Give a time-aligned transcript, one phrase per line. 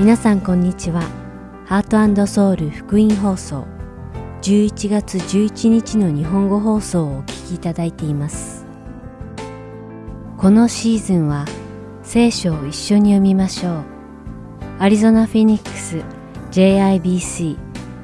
[0.00, 1.02] 皆さんこんにちは。
[1.66, 3.66] ハートソウル福音放送
[4.40, 8.64] 11月11日の日本語放送をお聞きいただいています。
[10.38, 11.44] このシーズンは
[12.02, 13.84] 聖書を一緒に読みましょう。
[14.78, 16.02] アリゾナ・フィニックス
[16.50, 17.58] JIBC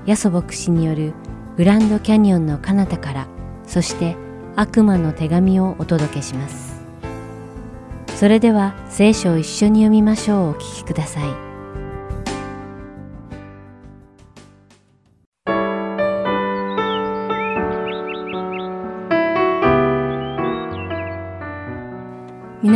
[0.04, 1.14] ヤソ牧師による
[1.56, 3.26] グランドキャニオンの彼方から
[3.66, 4.16] そして
[4.54, 6.78] 悪魔の手紙をお届けします。
[8.16, 11.45] それでは聖書を一緒に読みましょうお聞きください。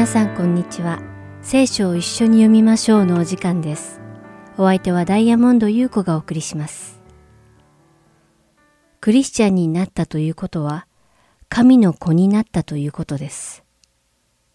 [0.01, 0.99] 皆さんこんにちは。
[1.43, 4.01] 聖書を一緒に読みましょうのお時間です。
[4.57, 7.03] お相手はダイヤモンド優子がお送りします。
[9.03, 10.87] クリスチャンになったということは、
[11.51, 13.63] 神の子になったということです。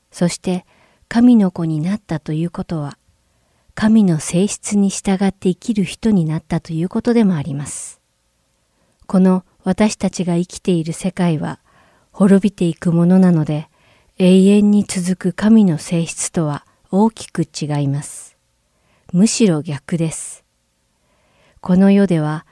[0.10, 0.66] そして
[1.10, 2.98] 神の子になったということは、
[3.76, 8.02] 神の性質に従って生きる人になったということでもあります。
[9.06, 11.60] この私たちが生きている世界は
[12.12, 13.70] 滅びていくものなので、
[14.18, 18.38] 永遠に続く神の性質とは大きく違います。
[19.12, 20.46] むしろ逆です。
[21.60, 22.46] この世では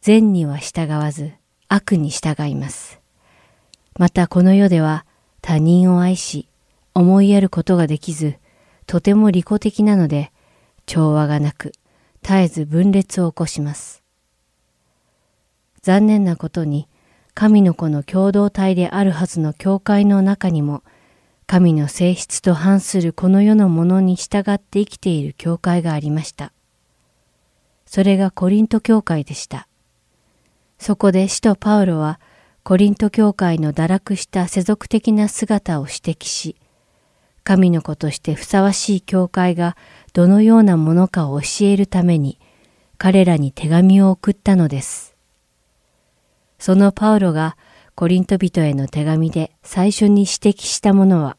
[0.00, 1.32] 善には従わず
[1.66, 3.00] 悪に従います。
[3.98, 5.04] またこの世では
[5.40, 6.46] 他人を愛し
[6.94, 8.36] 思いやることができず、
[8.86, 10.30] とても利己的なので
[10.86, 11.72] 調和がなく
[12.22, 14.04] 絶えず分裂を起こします。
[15.82, 16.86] 残念なことに
[17.34, 20.84] 神の子の共同体であるはずの教会の中にも
[21.52, 26.50] 神の性質と反するこの世のものに従って生きている教会がありました。
[27.84, 29.68] それがコリント教会でした。
[30.78, 32.20] そこで使徒パウロは
[32.62, 36.56] コリント教会の堕落した世俗的な姿を指摘し、
[37.44, 39.76] 神の子としてふさわしい教会が
[40.14, 42.40] どのようなものかを教えるために
[42.96, 45.14] 彼らに手紙を送ったのです。
[46.58, 47.58] そのパウロが
[47.94, 51.36] コリント人への手紙で最初に指摘したものは、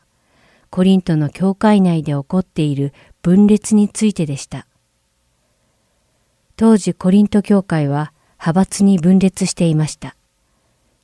[0.74, 4.66] コリントの教会内で起こっている分裂についてでした。
[6.56, 10.16] 当時コリント教会は派閥に分裂していました。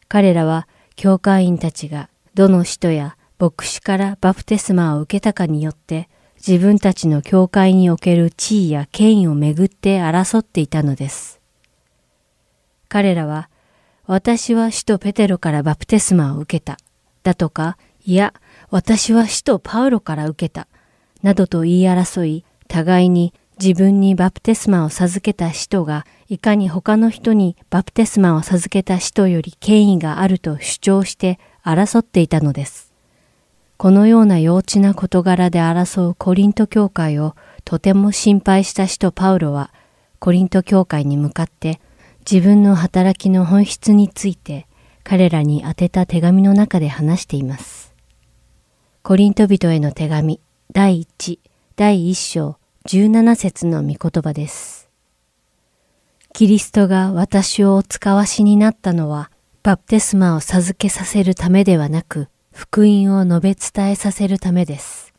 [0.08, 11.40] 彼らは教会員たちがどの使徒や牧師からバプテスマを受けたかによって自分たちの教会における地位や権威をめぐって争っていたのです。
[12.88, 13.52] 彼らは
[14.08, 16.79] 私は使徒ペテロからバプテスマを受けた
[17.22, 18.34] だとかいや
[18.72, 20.68] 私は使徒パウロから受けた
[21.24, 32.94] などと言い争い互いに自分にバプテスマを授けた使徒がいかに他の人にバプテスマを授けた使徒より権威があると主張して争っていたのです。
[33.75, 37.35] このような幼稚な事柄で争うコリント教会を
[37.66, 39.74] とても心配した使徒パウロは
[40.19, 41.79] コリント教会に向かって
[42.29, 44.68] 自分の働きの本質について
[45.03, 47.89] 彼らに宛てた手紙の中で話しています。
[49.02, 50.42] コリント人への手紙
[50.74, 51.40] 第1
[51.78, 54.90] 第1章17節の御言葉です。
[56.34, 59.32] キリストが私をお使わしになったのは、
[59.64, 65.14] バプテスマを授けさせるためではなく、福音を述べ伝えさせるためです。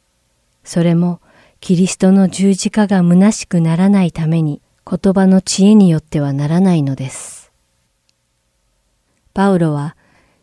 [0.62, 1.20] それも、
[1.60, 7.50] キリストの十字架が虚しくならないために、言葉の知恵によってはならないのです。
[9.32, 9.96] パウロは、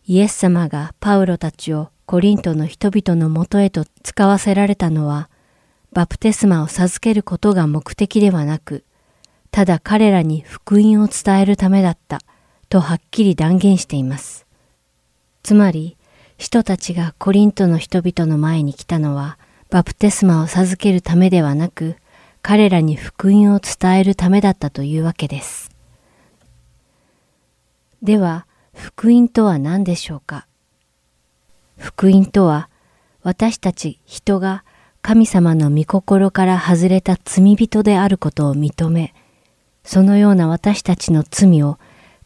[0.08, 5.30] イエス様がパウロたちをコリントの人々のもとへと使わせられたのは、
[5.92, 8.86] バプテスマを授けることが目的ではなく、
[9.52, 12.22] ただ彼らに福音を伝えるためだった
[12.70, 14.46] とはっきり断言しています。
[15.44, 15.98] つまり、
[16.38, 19.38] 人たちがコリントの人々の前に来たのは、
[19.70, 21.98] バプテスマを授けるためではなく、
[22.42, 25.72] 彼らに福音を伝えるためだったというわけです。
[28.02, 30.48] では、福音とは何でしょうか？
[31.78, 32.70] 福音とは、
[33.24, 34.64] 私たち人が
[35.02, 39.14] 神様の御心から外れた罪人であることを認め、
[39.84, 41.78] そのような私たちの罪を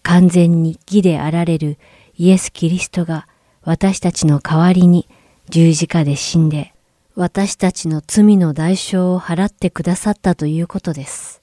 [0.04, 1.78] 完全に義であられる
[2.18, 3.28] イエス・キリストが
[3.64, 5.08] 私たちの代わりに
[5.50, 6.74] 十字架で死んで、
[7.16, 11.42] 私たちの罪の代償を払ってくださったということです。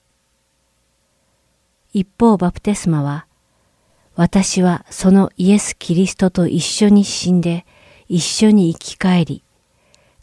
[1.93, 3.25] 一方バプテスマは、
[4.15, 7.65] 私はそのイエス・キリストと一緒に死んで、
[8.09, 9.43] 一緒に生き返り、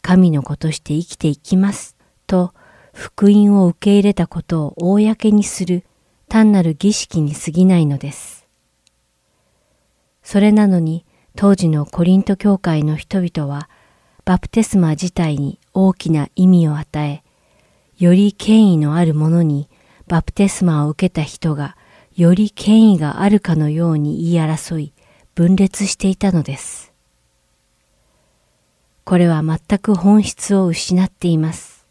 [0.01, 1.95] 神の子として生きていきます
[2.27, 2.53] と
[2.93, 5.85] 福音を受け入れたことを公にする
[6.27, 8.45] 単なる儀式に過ぎないのです。
[10.21, 11.05] それなのに
[11.37, 13.69] 当時のコリント教会の人々は
[14.25, 17.23] バプテスマ自体に大きな意味を与え、
[17.97, 19.69] より権威のあるものに
[20.07, 21.77] バプテスマを受けた人が
[22.15, 24.93] より権威があるかのように言い争い
[25.35, 26.86] 分裂していたのです。
[29.07, 31.85] これは全く本質を失っています。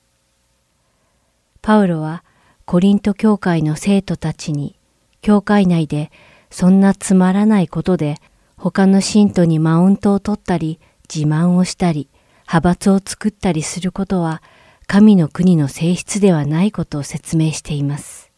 [1.62, 2.22] パウロは
[2.66, 4.78] コリント教会の生徒たちに
[5.22, 6.12] 教会内で
[6.50, 8.16] そんなつまらないことで
[8.58, 10.78] 他の信徒にマウントを取ったり
[11.08, 12.10] 自慢をしたり
[12.40, 14.42] 派閥を作ったりすることは
[14.86, 18.30] 神の国の性質ではないことを説明しています。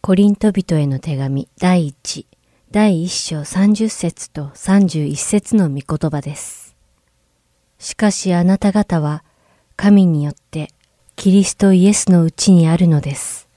[0.00, 2.24] コリント人への手紙第1
[2.70, 6.61] 第1章30節と31節の御言葉です。
[7.82, 9.24] しかしあなた方は
[9.74, 10.68] 神によって
[11.16, 13.48] キリストイエスのうちにあるのです。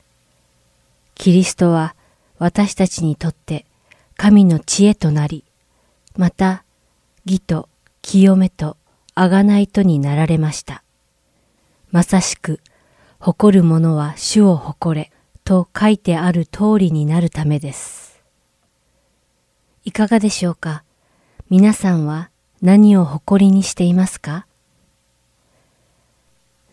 [1.13, 1.95] キリストは
[2.39, 3.67] 私たちにとって
[4.17, 5.45] 神の知恵となり、
[6.17, 6.63] また
[7.25, 7.69] 義と
[8.01, 8.77] 清めと
[9.15, 10.83] 贖いとになられました。
[11.91, 12.61] まさしく、
[13.19, 15.11] 誇る者は主を誇れ
[15.43, 18.19] と書いてある通りになるためです。
[19.83, 20.83] いかがでしょうか？
[21.51, 22.31] 皆さんは
[22.61, 24.47] 何を誇りにしていますか？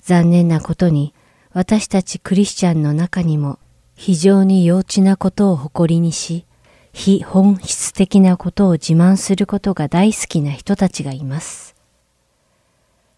[0.02, 1.14] 残念なことに
[1.52, 3.58] 私たちクリスチャンの中にも
[3.94, 6.46] 非常に幼稚なことを誇りにし、
[6.92, 11.74] 非本質的なことを自慢することが大好きな人たちがいます。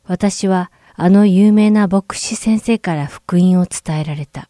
[0.07, 4.49] 私はあの有名な牧師先生から福音を伝えられた。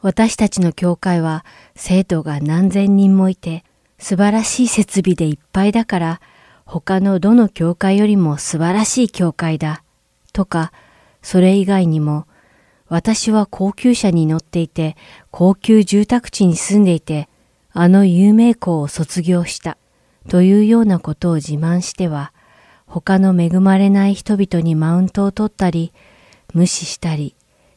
[0.00, 1.44] 私たちの教会は
[1.74, 3.64] 生徒が何千人もいて
[3.98, 6.20] 素晴らしい設備でいっぱいだから
[6.68, 9.82] 他のどの教会よりも素晴らしい教会だ
[10.34, 10.72] とか
[11.22, 12.26] それ以外にも
[12.88, 14.96] 私は高級車に乗っていて
[15.30, 17.28] 高級住宅地に住んでいて
[17.72, 19.78] あの有名校を卒業した
[20.28, 22.32] というようなことを自慢しては
[22.88, 25.92] 他の恵まれない人々にマウントを取ったり、
[26.54, 27.34] 無視したり、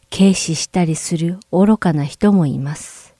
[0.09, 3.13] 軽視したりする愚かな人もいます。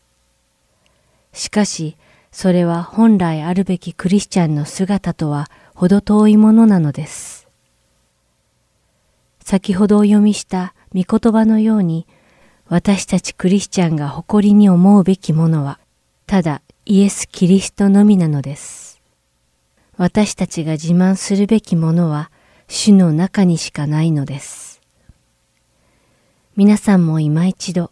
[1.34, 1.98] しかし、
[2.32, 5.52] それは本来あるべきクリスチャンの姿とは
[5.82, 7.48] 程遠いものなのです。
[9.44, 12.06] 先ほどお読みした御言葉のように、
[12.68, 15.80] 私たちクリスチャンが誇りに思うべきものは、
[16.28, 19.02] ただイエス・キリストのみなのです。
[19.98, 22.30] 私たちが自慢するべきものは
[22.68, 24.82] 主の中にしかないのです。
[26.56, 27.90] 皆さんも今一度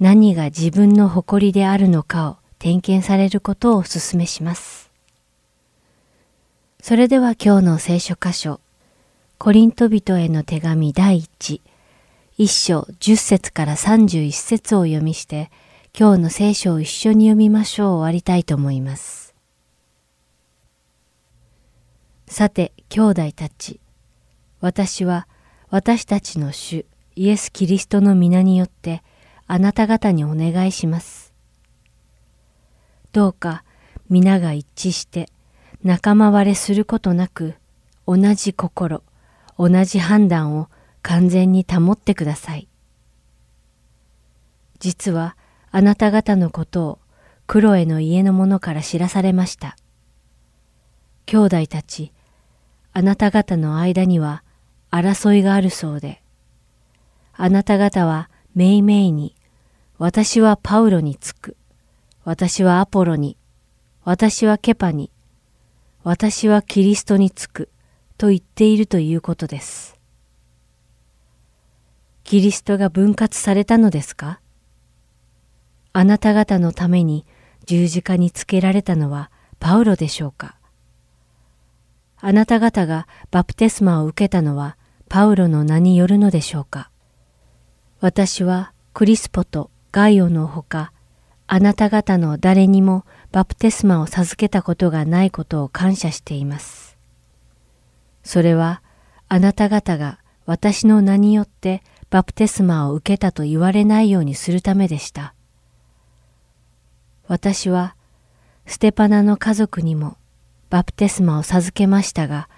[0.00, 4.85] 何が自分の誇りであるのかを点検されることをお勧めします。
[6.88, 8.60] それでは今日の聖書箇所、
[9.38, 11.60] コリント人への手紙第一、
[12.38, 15.50] 一章十節から三十一節を読みして、
[15.98, 19.34] 今日の聖書を一緒に読みましょう終わりたいと思います。
[22.28, 23.80] さて、兄弟たち、
[24.60, 25.26] 私は
[25.70, 26.86] 私たちの主
[27.16, 29.02] イエス・キリストの皆によって
[29.48, 31.34] あなた方にお願いします。
[33.10, 33.64] どうか
[34.08, 35.28] 皆が一致して
[35.86, 37.54] 仲間割れすることなく
[38.08, 39.04] 同じ心、
[39.56, 40.68] 同じ判断を
[41.00, 42.68] 完全に保ってください。
[44.80, 45.36] 実は
[45.70, 46.98] あなた方のことを
[47.46, 49.76] クロエの家の者から知らされました。
[51.24, 52.12] 兄弟たち、
[52.92, 54.42] あなた方の間には
[54.90, 56.20] 争いがあるそうで、
[57.32, 59.36] あなた方はめいめいに、
[59.98, 61.56] 私はパウロにつく、
[62.24, 63.36] 私はアポロに、
[64.02, 65.12] 私はケパに、
[66.08, 67.68] 私はキリストにつく、
[68.16, 69.98] と言っているということです。
[72.22, 74.38] キリストが分割されたのですか？
[75.92, 77.26] あなた方のために
[77.64, 80.54] 十字架につけられたのはパウロでしょうか？
[82.20, 84.76] あなた方がバプテスマを受けたのは
[85.08, 86.88] パウロの名によるのでしょうか？
[87.98, 90.92] 私はクリスポとガイオのほか、
[91.48, 93.04] あなた方の誰にも
[93.36, 96.96] バプテスマを授けたことがないことを感謝しています。
[98.24, 98.80] それは
[99.28, 105.34] あなた方が私の名によってバプテスマを受けたと言われないようにするためでした。
[107.28, 107.94] 私は
[108.64, 110.16] ステパナの家族にも
[110.70, 112.48] バプテスマを授けましたが、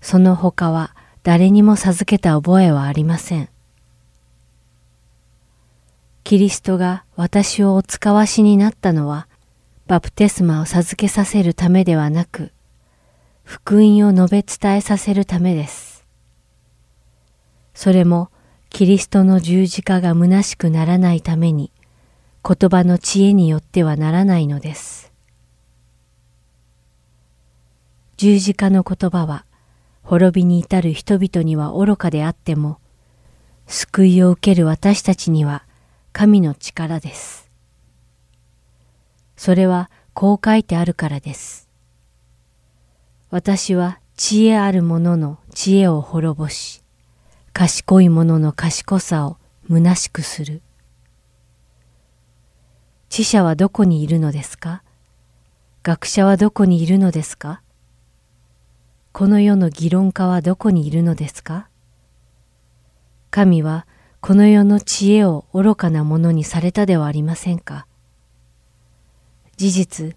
[0.00, 3.48] その他は誰にも授けた覚えはありません。
[6.24, 9.27] キリストが私をお使わしになったのは、
[9.88, 12.52] バプテスマを授けさせるためではなく、
[13.42, 16.04] 福音を述べ伝えさせるためです。
[17.72, 18.30] それも、
[18.68, 21.72] キリストの十字架が虚しくならないために、
[22.46, 25.10] 言葉の知恵によってはならないのです。
[28.18, 29.46] 十字架の言葉は
[30.02, 32.78] 滅びに至る人々には愚かであっても、
[33.66, 35.64] 救いを受ける私たちには
[36.12, 37.47] 神の力です。
[39.38, 41.68] それはこう書いてあるからです。
[43.30, 46.82] 私は知恵ある者の知恵を滅ぼし、
[47.52, 49.38] 賢い者の賢さを
[49.70, 50.60] 虚しくする。
[53.08, 54.82] 知者はどこにいるのですか？
[55.84, 57.62] 学者はどこにいるのですか？
[59.12, 61.68] この世の議論家はどこにいるのですか？
[63.30, 63.86] 神は
[64.20, 67.86] この世の知恵を愚かなものにされたではありませんか？
[69.58, 70.16] 事実、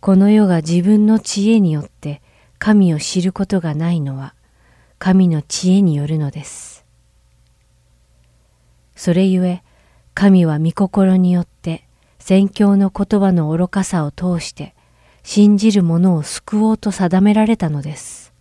[0.00, 2.22] この世が自分の知恵によって
[2.58, 4.34] 神を知ることがないのは
[4.98, 6.86] 神の知恵によるのです。
[8.96, 9.62] それゆえ、
[10.14, 11.86] 神は御心によって
[12.18, 14.74] 宣教の言葉の愚かさを通して
[15.22, 18.32] 信じる者を救おうと定められたのです。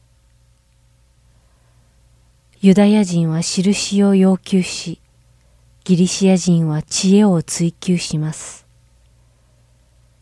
[2.62, 5.02] ユダヤ人は印を要求し、
[5.84, 8.67] ギリシア人は知恵を追求します。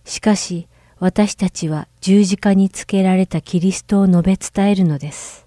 [0.05, 0.67] しかし
[0.99, 5.45] 私たちは十字架につけられたキリストを述べ伝えるのです。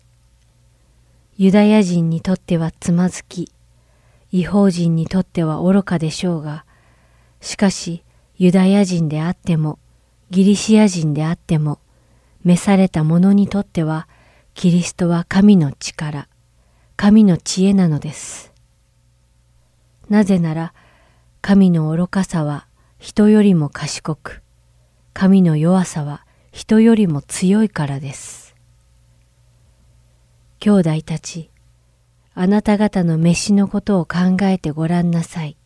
[1.39, 3.51] ユダヤ人にとってはつまずき、
[4.31, 6.65] 違法人にとっては愚かでしょうが、
[7.41, 8.03] しかし
[8.37, 9.79] ユダヤ人であっても、
[10.31, 11.79] ギリシア人であっても、
[12.45, 14.09] 召された者にとっては、
[14.55, 16.29] キリストは神の力、
[16.97, 18.53] 神の知恵なのです。
[20.09, 20.75] なぜなら、
[21.41, 22.67] 神の愚かさは
[22.99, 24.43] 人よりも賢く、
[25.19, 28.55] 神の弱さは人よりも強いからです。
[30.61, 31.51] 兄弟たち、
[32.35, 35.57] あなた方の飯のことを考えてごらんなさい。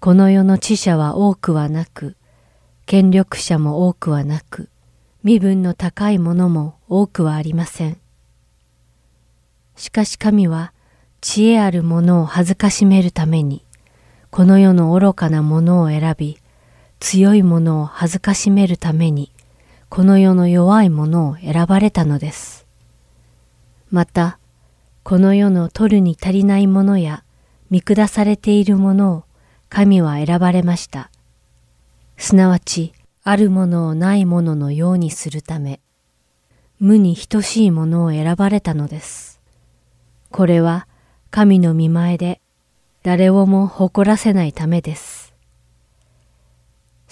[0.00, 2.16] この世の知者は多くはなく、
[2.86, 4.70] 権力者も多くはなく、
[5.22, 7.98] 身分の高いものも多くはありません。
[9.76, 10.72] しかし神は
[11.20, 13.66] 知恵あるものを恥ずかしめるために、
[14.30, 16.41] この世の愚かなものを選び、
[17.02, 19.32] 強いものを恥ずかしめるために、
[19.88, 22.64] この世の弱いものを選ばれたのです。
[23.90, 24.38] また、
[25.02, 27.24] この世の取るに足りないものや
[27.70, 29.24] 見下されているものを
[29.68, 31.10] 神は選ばれました。
[32.18, 32.92] すなわち、
[33.24, 35.80] あるものをないもののようにするため、
[36.78, 39.40] 無に等しいものを選ばれたのです。
[40.30, 40.86] これは
[41.32, 42.40] 神の見前で
[43.02, 45.21] 誰をも誇らせないためです。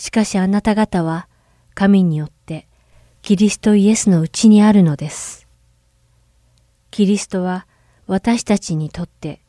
[0.01, 1.29] しかしあなた方は
[1.75, 2.67] 神によって
[3.21, 5.47] キリストイエスのうちにあるのです。
[6.91, 7.67] キリストは
[8.07, 9.41] 私たちにとって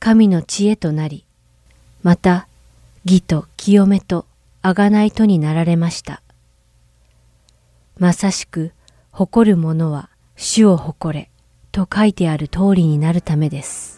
[0.00, 1.26] 神の知恵となり、
[2.02, 2.48] また
[3.04, 4.24] 義と清めと
[4.62, 6.22] 贖いとになられました。
[7.98, 8.72] まさしく
[9.10, 11.30] 誇る者は主を誇れ
[11.70, 13.97] と書いてある通りになるためです。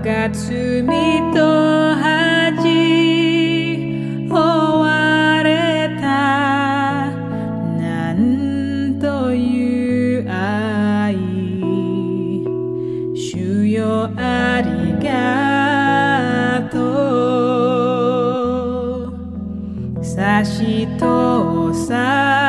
[0.00, 0.84] が罪
[1.32, 2.62] と恥
[4.28, 7.10] 追われた。
[7.80, 11.16] なんという愛。
[13.16, 16.76] 主よありがと
[20.00, 20.04] う。
[20.04, 22.45] 差し通さ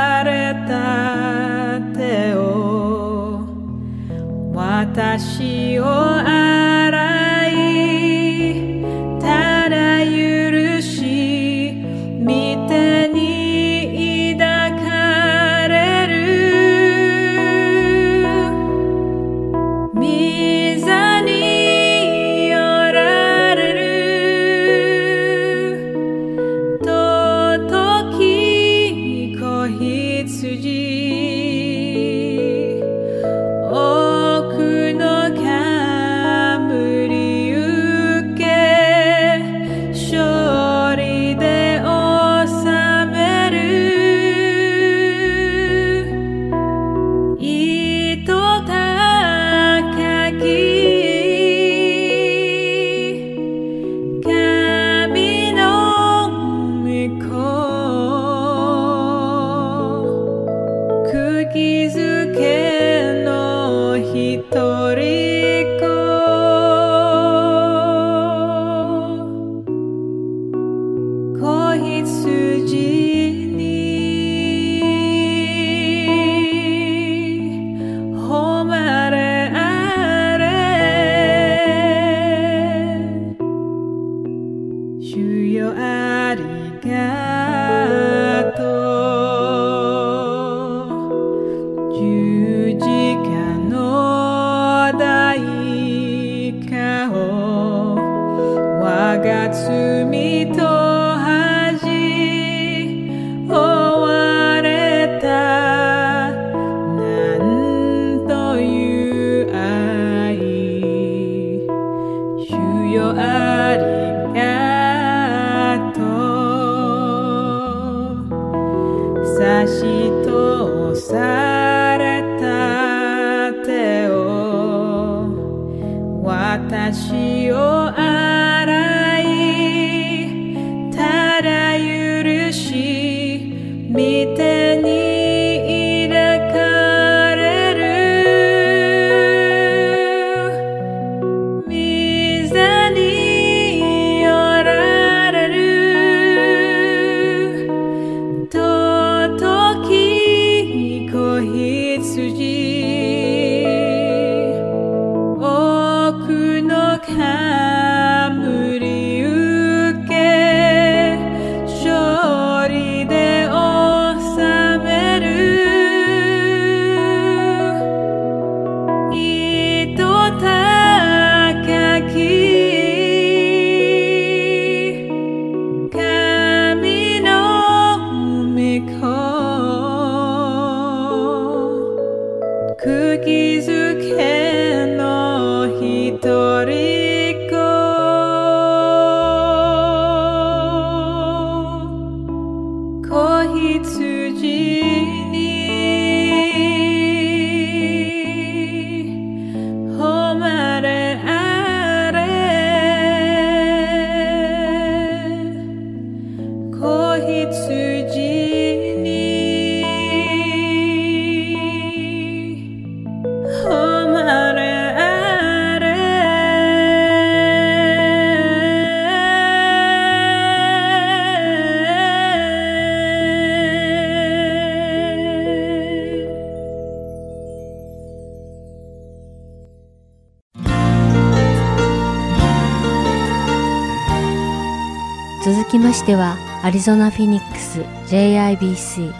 [236.77, 239.11] リゾナ・フィニックス JIBC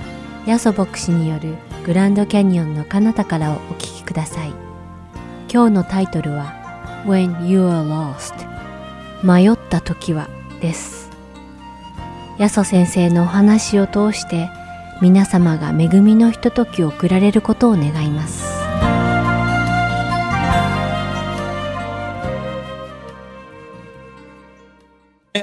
[0.46, 1.56] ヤソ牧師による
[1.88, 4.50] グランドキャニオンの彼方からをお聞きください。
[5.52, 6.54] 今日のタイトルは
[7.08, 8.36] When You Are Lost
[9.26, 10.30] 迷った時は
[10.62, 11.10] です。
[12.38, 14.52] ヤソ先生のお話を通して
[15.02, 18.47] 皆様が恵みのひとときを送られることを願います。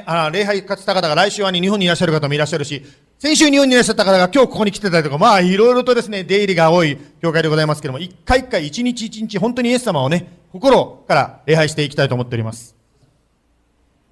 [0.05, 2.83] あ礼拝勝った方が来週はね日本にいらっしゃる方もいらっしゃるし、
[3.17, 12.75] 先週日本にいらっしゃった方が今日ここに来てたりとか、まあいろいろとですね、出入りが多い教会でございますけども、一回一回一日一日本当にイエス様をね、心から礼拝していきたいと思っております。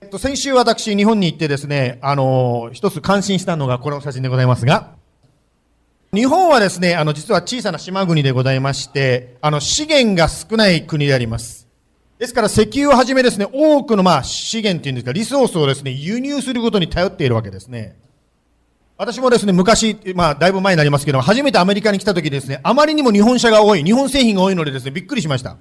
[0.02, 4.92] えっと、先週私日本に行ってですね、あのー一つ感心したのがこの写真でございますが、
[6.14, 11.63] 日本はですね、あの実は小さな島国でございまして、あの資源が少ない国であります。
[12.24, 17.98] ですから石油をはじめですね、多くのまあ資源っていうんですか、リソースをですね、輸入することに頼っているわけですね。
[18.98, 25.58] 私もですね、昔、まあだいぶ前になりますけど、初めてアメリカに来た時ですね、あまりにも日本車が多い、日本製品が多いのでですね、びっくりしました。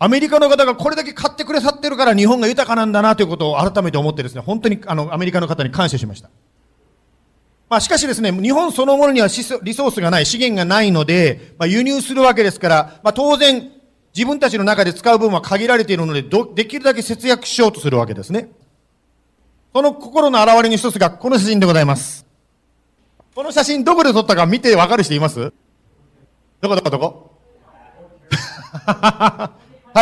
[0.00, 6.30] アメリカの方がこれだけ買ってくださってるから日本が豊かなんだなということを改めて思ってですね、本当にあのアメリカの方に感謝しました。
[7.68, 13.70] まあしかしですね、日本そのものにはリソースがない、資源がないので、まあ輸入するわけですから、まあ当然、
[14.16, 16.22] 自分たちの中で使う分は限られているので、
[16.54, 18.48] できるだけ節約しようとするわけですね。
[19.74, 22.24] その心の表れに一つがこの写真でございます。
[23.34, 25.52] この写真どこで撮ったか見てわかる人います？
[26.62, 27.30] どこどこどこ？
[28.86, 29.52] は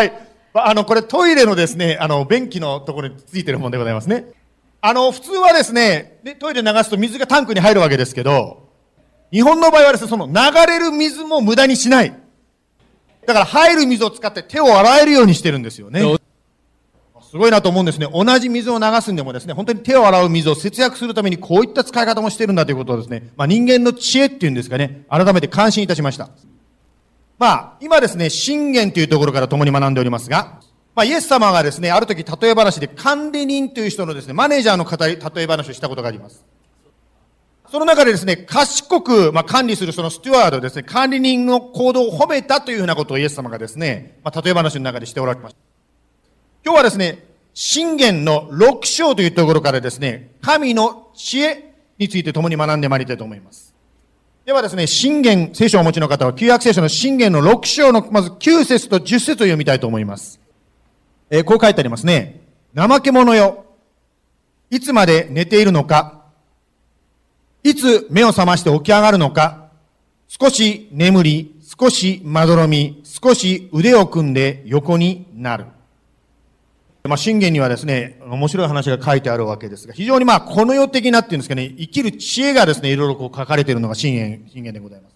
[0.04, 0.12] い。
[0.54, 4.26] あの、これトイレのですね、あの、便器のところについてるものでございますね。
[4.80, 8.68] あの、普通はですね、でトイレ流すと水がタンクに入るわけですけど、
[9.32, 10.32] 日本の場合はですね、その流
[10.68, 12.23] れる水も無駄にしない。
[13.26, 16.00] だから入る水を使って手を洗えるようにしてるんですよね。
[17.30, 18.08] すごいなと思うんですね。
[18.12, 26.28] 同じ水を流すんでもですね、本当に手を洗う水を節約するためにこういった使い方もしてるんだということをですね、まあ人間の知恵っていうんですかね、改めて感心いたしました。
[27.36, 30.60] まあ、今ですね、信玄というところから共に学んでおりますが、
[30.94, 36.44] まあ、イエス様がですね、ある時例え話で管理人という人のですね、マネージャーの方に例え話をしたことがあります。
[37.70, 45.58] その中でですね、賢く、ま、管理するそのスチュワードですね、管理人の行動を褒めたというふうなことをイエス様がですね、まあ、例え話の中でしておられました。
[46.64, 47.24] 今日はですね、
[47.54, 53.74] 信玄の6章というところからですね、神の知恵について共に学んでまいりたいと思います。
[54.44, 60.38] ではですね、信玄、聖書をお持ちの方は、旧約聖書の信玄の6章の、まず9節と10節を読みたいと思います。
[61.30, 62.42] えーこう書いてありますね。
[62.76, 63.64] 怠け者よ。
[64.70, 66.23] いつまで寝ているのか
[67.64, 69.64] いつ目を覚まして起き上がるのか
[70.28, 75.66] 少し眠り、少しまどろみ、少し腕を組んで横になる。
[77.04, 85.14] まあ、信玄にはですね、面白い話が書いてあるわけですが、非常にまあ、この世的なっていうんですかね、生きる知恵がですね、いろいろこう書かれているのが信玄、信玄でございます。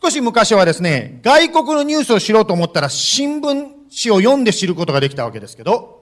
[0.00, 3.60] 少し昔はですね、外国のニュースを知ろうと思ったら、新聞紙
[4.12, 5.97] を読んで知ることができたわけですけど、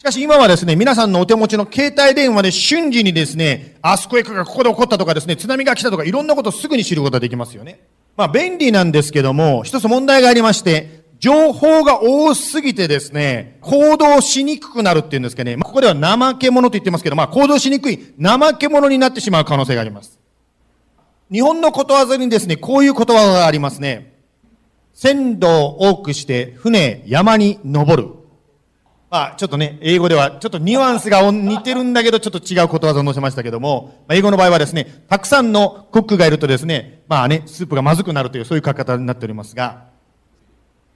[0.00, 7.80] しかし今はですね、皆さんのお手持ちの携帯電話で瞬時にですね、アスクエイクがここで起こったとかですね、津波が来たとかいろんなことをすぐに知ることができますよね。
[8.16, 20.18] まあ便利なんですけども、一つ問題がありまして、情報が多すぎてですね、行動しにくくなるっていうんですかね、まあここでは怠け者と言ってますけど、まあ行動しにくい怠け者になってしまう可能性があります。
[21.30, 24.14] 日本のことわざにですね、こういうことわざがありますね。
[24.94, 28.19] 鮮度を多くして船山に登る。
[29.10, 39.88] まあ、ちょっとね、英語では、ちょっとニュアンスが似てるんだけど、ちょっと違うことわざを載せましたけども、まあ、英語の場合はですね、たくさんのコックがいるとですね、まあね、スープがまずくなるという、そういう書き方になっておりますが、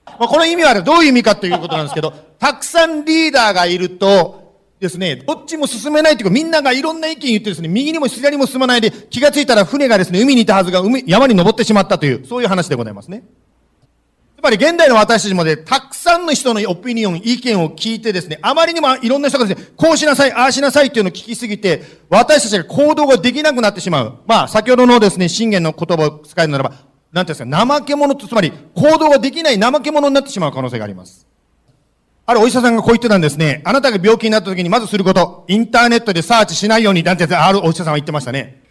[0.06, 4.44] まあ、この意味はどういう意味かということなんですけど、 たくさんリーダーがいると、
[4.80, 13.24] ですね、どっちも進めないというか、みんながいろんな意見言ってですね、右にも左にも進まないで、気がついたら船がですね、海にいたはずが海、山に登ってしまったという、そういう話でございますね。
[14.44, 24.18] つまり現代の私たちもで、たくさんの人のオピニオン、意見を聞いてですね、あまりにもいろんな人がですね、こうしなさい、ああしなさいっていうのを聞きすぎて、私たちが行動ができなくなってしまう。
[24.26, 26.74] まあ、先ほどのですね、信玄の言葉を使えるならば、
[27.10, 31.26] なんていうんですか、怠け者と、つまり行動ができない怠け者になってしまう可能性があります。
[32.26, 33.62] あるお医者さんがこう言ってたんですね。
[33.64, 38.63] あなたが病気になった時にまずすること、インターネットでサーチしないように、なんてあるお医者さんは言ってましたね。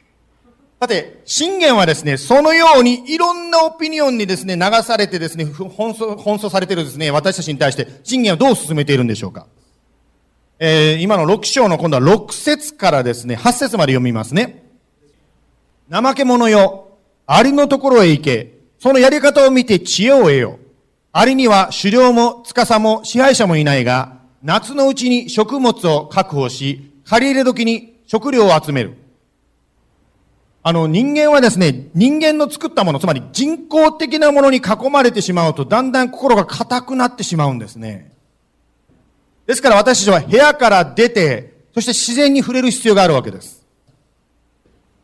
[0.83, 9.47] さて、信玄はですね、そのようにいろんなオピニオンにですね、流されてですね、奔走、奔走されてるですね、私たちに対して、信玄はどう進めているんでしょうか？
[10.59, 14.65] えー、今の6章の今度は6節からですね、8節まで読みますね。
[15.89, 20.59] 怠け者よ、アリのところへ行け、そのやり方を見て知恵を得よ。
[21.13, 28.97] アリには狩猟も司も支配者もいないが、夏のうちに食物を確保し、借り入れ時に食料を集める。
[30.65, 38.11] あの、人間はですね、人間の作ったもの、つまり人工的なものに囲まれてしまうと、だんだん心が硬くなってしまうんですね。
[39.45, 43.65] ですから私たちは部屋から出て、そして自然に触れる必要があるわけです。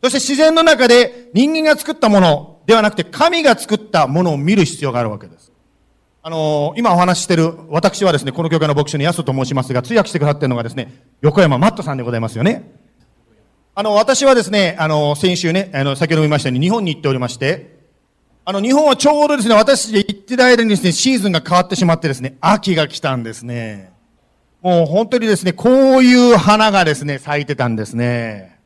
[0.02, 5.52] そして自然の中で人間が作ったものではなくて、神が作ったものを見る必要があるわけです。
[6.22, 12.79] あのー今お話ししてる、私はですね、この教会の牧師の安と申しますが、通訳してくださっているのがですね、横山マットさんでございますよね。
[13.74, 17.78] あの、私はですね、あの、先週ね、あの、先ほども言いましたように、日本に行っておりまして、
[18.44, 23.92] あの、日本はちょうどですね、私で行ってる間にですね、シーズンが変わってしまってですね、秋が来たんですね。
[24.60, 28.58] もう本当にですね、こういう花がですね、咲いてたんですね。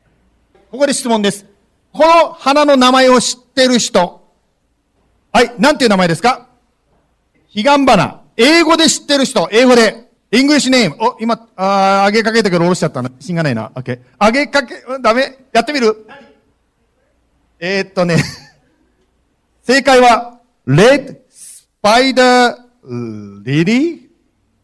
[0.71, 1.47] ここで質問です。
[1.93, 4.27] この花の名前を知ってる人。
[5.33, 6.49] はい、なんていう名前ですか？
[7.55, 8.23] 彼岸花。
[8.37, 9.49] 英語で知ってる人。
[9.53, 10.04] 英語で。
[10.35, 10.97] English name。
[10.99, 13.09] お、今、あ上げかけたけど下ろしちゃったな。
[13.09, 13.71] 自信がないな。
[13.73, 14.27] オッケー。
[14.27, 16.09] 上げかけ、うんダメやってみる
[17.61, 18.17] えー、っとね。
[19.63, 21.19] 正解は、Red
[21.85, 22.57] Spider
[23.45, 24.09] Lily?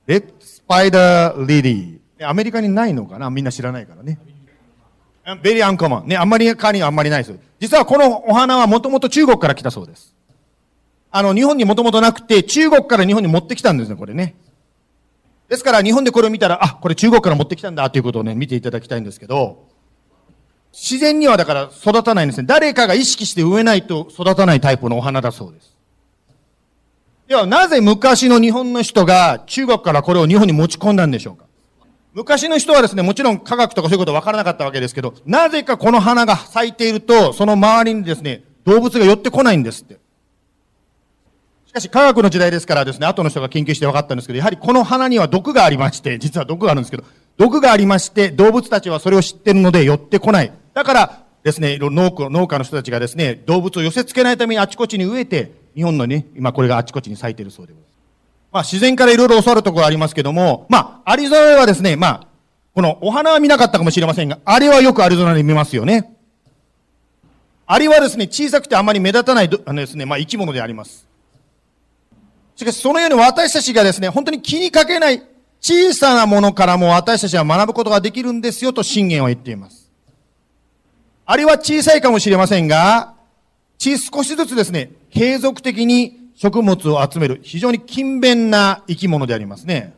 [0.08, 2.00] Red Spider Lily。
[2.20, 3.30] アメリカにないのかな？
[3.30, 4.18] みんな知らないからね。
[5.40, 6.08] Very uncommon。
[6.08, 7.38] ね、あんまり、カにはあんまりないです。
[7.60, 10.16] 実はこのお花はもともと中国から来たそうです。
[11.12, 14.34] あの、日本にもともとなくて、中国から日本に持ってきたんですね、これね。
[15.50, 19.66] ですから、日本でこれを見たら、あ、これ中国から持ってきたんだということをね、見ていただきたいんですけど、
[20.72, 22.46] 自然にはだから育たないんですね。
[22.46, 25.76] 誰かが意識して植えないと育たないタイプのお花だそうです。
[27.26, 31.46] では、なぜ昔の日本の人が中国からこれを日本に持ち込んだんでしょうか
[32.14, 39.98] 昔の人はですね、もちろん科学とかそういうこと分からなかったわけですけど、なぜかこの花が咲いていると、その周りにですね、動物が寄ってこないんですって。
[41.70, 47.04] しかし科学の時代ですからですね、後の人が研究して分かったんですけど、やはりこの花には毒がありまして、実は毒があるんですけど、
[47.36, 50.52] 毒がありまして、動物たちはそれを知ってるので寄ってこない。
[50.74, 57.94] だからですね、農家の人たちがですね、動物を寄せ付けないためにあちこちに植えて、日本のね、今これがあちこちに咲いてるそうでございます。
[58.50, 62.26] まあ自然からいろいろ教わるところありますけども、まあアリゾナはですね、まあ、
[62.74, 66.16] このお花は見なかったかもしれませんが、アリはよくアリゾナで見ますよね。
[67.64, 71.06] アリはですね、小さくてあまり目立たないあのですね、まあ生き物であります。
[72.60, 75.22] しかしそのように私たちがですね、本当に気にかけない、
[75.62, 79.90] 小さなものからも私たちは学ぶことができるんですよと信玄は言っています。
[81.24, 83.14] あるいは小さいかもしれませんが、
[83.78, 89.94] 少しずつですね、継続的に食物を集める非常に勤勉な生き物でありますね。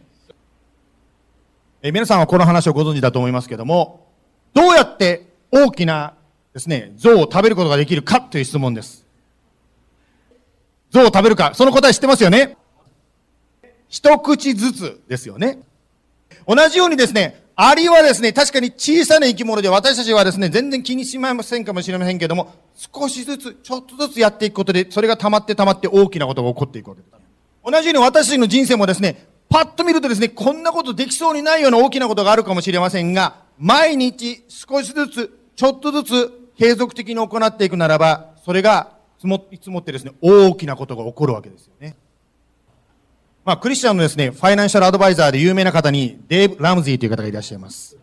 [1.82, 4.06] え皆さんはこの話をご存知だと思いますけども、
[4.54, 6.14] どうやって大きな
[6.54, 9.01] ですね、象を食べることができるかという質問です。
[10.92, 12.56] 象を食べるか、その答え知ってますよね？
[13.88, 15.60] 一口ずつですよね。
[16.46, 27.12] 同じようにですね、アリはですね、確かに小さな生き物で私たちはですね、全然気にしませんかもしれませんけども、少しずつ、ちょっとずつやっていくことで、それが溜まって溜まって大きなことが起こっていくわけです。
[27.64, 41.94] 同じように私たちの人生もですね、パッと見るとですね、こんなことできそうにないような大きなことがあるかもしれませんが、毎日少しずつ、ちょっとずつ継続的に行っていくならば、それが積も積もってですね、大きなことが起こるわけですよね。
[43.44, 47.96] まあ、クリスチャンのですね、ファイナンシャルアドバイザーで有名な方に、デーブ・ラムズィーという方がいらっしゃいます。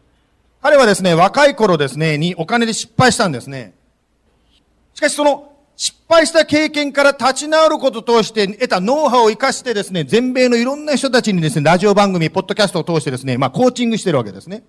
[0.62, 3.74] 彼はですね、若い頃ですね、にお金で失敗したんですね。
[4.94, 14.64] しかしその失敗した経験から立ち直ることを通して得たノウハウを生かしてですね、全米のいろんな人たちにですね、ラジオ番組、ポッドキャストを通してですね、まあ、コーチングしてるわけですね。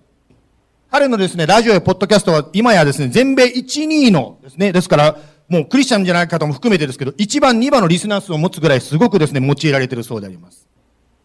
[0.91, 5.17] 彼のですね、ラジオやポッドキャストは今やですね、全米1、2位のですね、ですから、
[5.51, 10.65] もうクリスチャンじゃない方も含めてですけど、1番、2番のリスナー数を持つぐらいすごくですね、用いられているそうであります。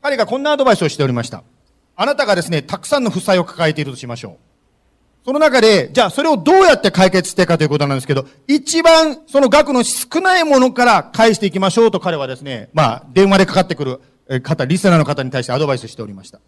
[0.02, 1.44] 彼がこんなアドバイスをしておりました。
[1.94, 4.36] あなたがですね、たくさんの負債を抱えているとしましょう。
[5.24, 14.00] その中で、じゃあそれをどうやって解決していくかということなんですけど、一番その額の少ないものから返していきましょうと彼はですね、まあ、電話でかかってくる
[14.42, 16.40] 方、リスナーの方に対してアドバイスしておりました。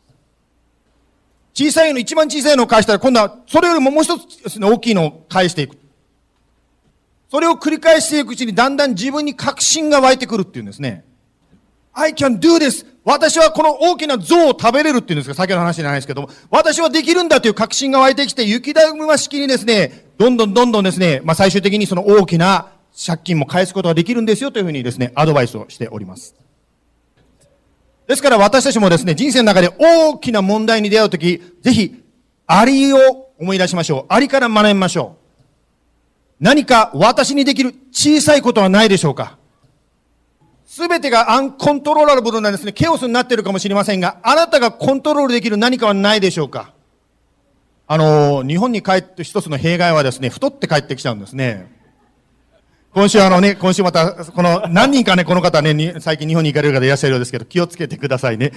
[1.54, 5.76] 小さいの、一番小さいのを返したら、今度はそれよりももう一つですね、大きいのを返していく。
[7.30, 11.04] それを繰り返していくうちにだんだん自分に確信が湧いてくるっていうんですね。
[11.92, 12.86] I can do this.
[13.04, 22.68] 私はこの大きな像を食べれるっていうんですか、先ほどの話じゃないですけども、私はできるんだという確信が湧いてきて、雪だるま式にですね、どんどんどんどんですね、まあ最終的にその大きな
[23.06, 26.34] 借金も返すことができるんですよというふうにですね、アドバイスをしております。
[28.06, 32.02] ですから私たちもですね、人生の中で大きな問題に出会うとき、ぜひ、
[32.46, 32.98] アリを
[33.38, 34.12] 思い出しましょう。
[34.12, 35.17] アリから学びましょう。
[36.40, 39.36] 何か私にできる小さいことはないでしょうか？
[40.66, 42.72] すべてがアンコントローラルブルなんですね。
[42.72, 46.72] ケオスになってるかもしれませんが、あなたがコントロールできる何かはないでしょうか？
[47.88, 51.72] あの、日本に帰って一つの弊害はですね、太って帰ってきちゃうんですね。
[52.92, 58.52] 今週あのね、今週また、この何人かね、この方ね、最近日本に行かれる方いらっしゃるようですけど、気をつけてくださいね。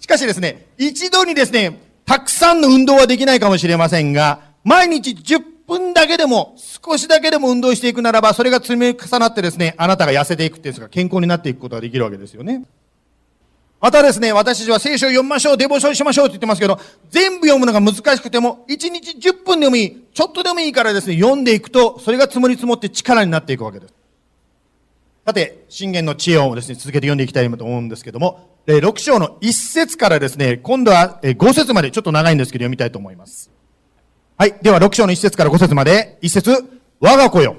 [0.00, 5.42] しかしですね、一度にですね、たくさんの運動はできないかもしれませんが、毎日10
[5.78, 12.64] 分だけでも、少しだけでも運動していくならば、それが積み重なってですね、あなたが痩せていくっていうんですか、健康になっていくことができるわけですよね。
[13.80, 16.78] またですね、私たちは聖書を読みましょう、デボーションしましょうって言ってますけど、
[17.10, 23.94] 全部読むのが難しくても、1日10分でもいい、ちょっとでもいいからですね、読んでいくと、それが積もり積もって力になっていくわけです。
[25.26, 33.50] さて、信玄の知恵をですね、続けて読んでいきたいと思うんですけども、6章の1節からですね、今度は5節までちょっと長いんですけど読みたいと思います。
[34.42, 34.56] はい。
[34.60, 37.54] では、6章の1節から5節まで、1節我が子よ。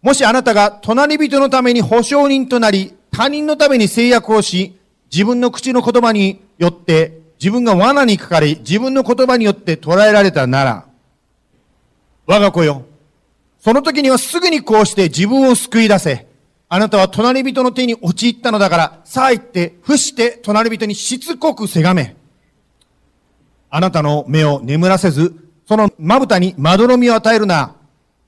[0.00, 4.78] もしあなたが隣人のために保証人となり、他人のために制約をし、
[5.10, 10.86] 自分の口の言葉によって、自分が罠にかかり、自分の言葉によって捉えられたなら、
[12.26, 12.84] 我が子よ。
[13.58, 16.28] その時にはすぐにこうして自分を救い出せ。
[16.68, 22.14] あなたは隣人の手に陥ったのだから、さあ行って、伏して隣人にしつこくせがめ。
[23.68, 27.76] あなたの目を眠らせず、そのまぶたにまどろみを与えるな。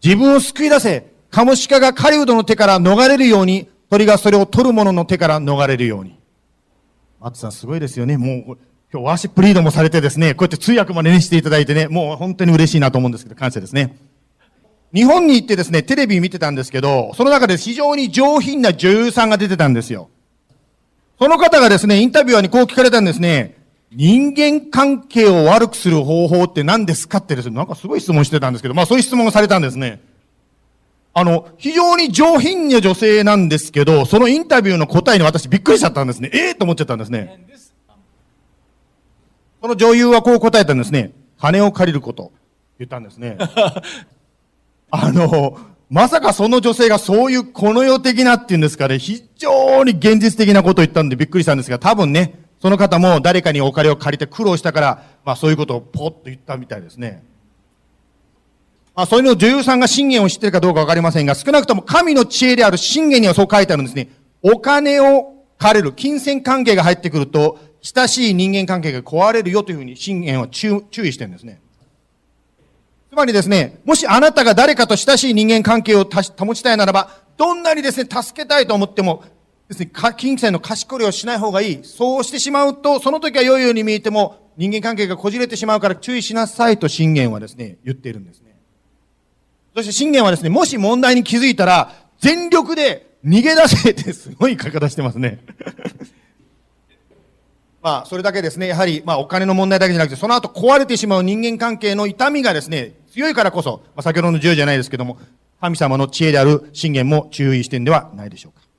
[0.04, 1.10] 自分を救い出せ。
[1.30, 6.18] カモシカが狩人の手から逃れるように、鳥がそれを取る者の手から逃れるように。
[7.18, 8.18] マッツさんすごいですよね。
[8.18, 8.58] もう、
[8.92, 13.96] 今日ワーシップリードもされてですね、こうやって通訳までねしていただいてね、もう本当に嬉しいなと思うんですけど、感謝ですね。
[14.92, 20.10] 日本に行ってですね、テレビ見てたんですけど、その中で非常に上品な女優さんが出てたんですよ。
[21.18, 23.59] その方がですね、インタビュアーにこう聞かれたんですね。
[23.92, 30.00] 人間関係を悪くする方法って何ですかってですね、なんかすごい質問してたんですけど、まあそういう質問をされたんですね。
[31.12, 36.30] あの、非常に上品な女性なんですけど、そのインタビューの答えに私びっくりしちゃったんですね。
[36.32, 37.44] ええー、と思っちゃったんですね。
[39.60, 41.12] その女優はこう答えたんですね。
[41.38, 42.32] 金を借りること。
[42.78, 43.36] 言ったんですね。
[44.90, 45.58] あの、
[45.90, 57.24] まさかその女性がそういうこの世的なっていうんですかね、非常に現実的なことを言ったんでびっくりしたんですが、多分ね、その方も誰かにお金を借りて苦労したから、まあそういうことをポッと言ったみたいですね。
[58.94, 64.08] まあそういうのを女優さんが信玄を知ってるかどうかわかりませんが、少なくとも神の知恵である信玄にはそう書いてあるんですね。
[64.42, 71.60] お金を借りる、金銭関係が入ってくると、親しい人間関係が壊れるよというふうに信玄は注意してるんですね。
[73.10, 79.24] つまりですね、もしあなたが誰かと親しい人間関係を保ちたいならば、どんなにですね、助けたいと思っても、
[79.70, 81.80] ですね、金銭の貸し借りをしない方がいい。
[81.84, 88.56] そうしてしまうと、その時は良いように見えても、人間関係がこじれてしまうから注意しなさいと信玄はですね、言っているんですね。
[89.76, 95.38] そして信玄はですね、もし問題に気づいたら、全力で逃げ出せってすごい書き方してますね。
[97.80, 105.16] まあ、それだけですね、やはり、まあ、お金の問題だけじゃなくて、その後壊れてしまう人間関係の痛みがですね、強いからこそ、まあ、先ほどの10じゃないですけども、
[105.60, 108.69] 神様の知恵である信玄も注意してんではないでしょうか。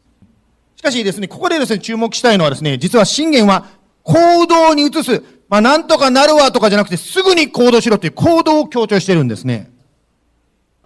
[0.81, 3.67] しかしですね、ここでですね、注目したいのはですね、実は信玄は
[4.01, 9.69] 行動に移す、まあ、なんとかなるわとかじゃなくて、すぐに行動しろという行動を強調してるんですね。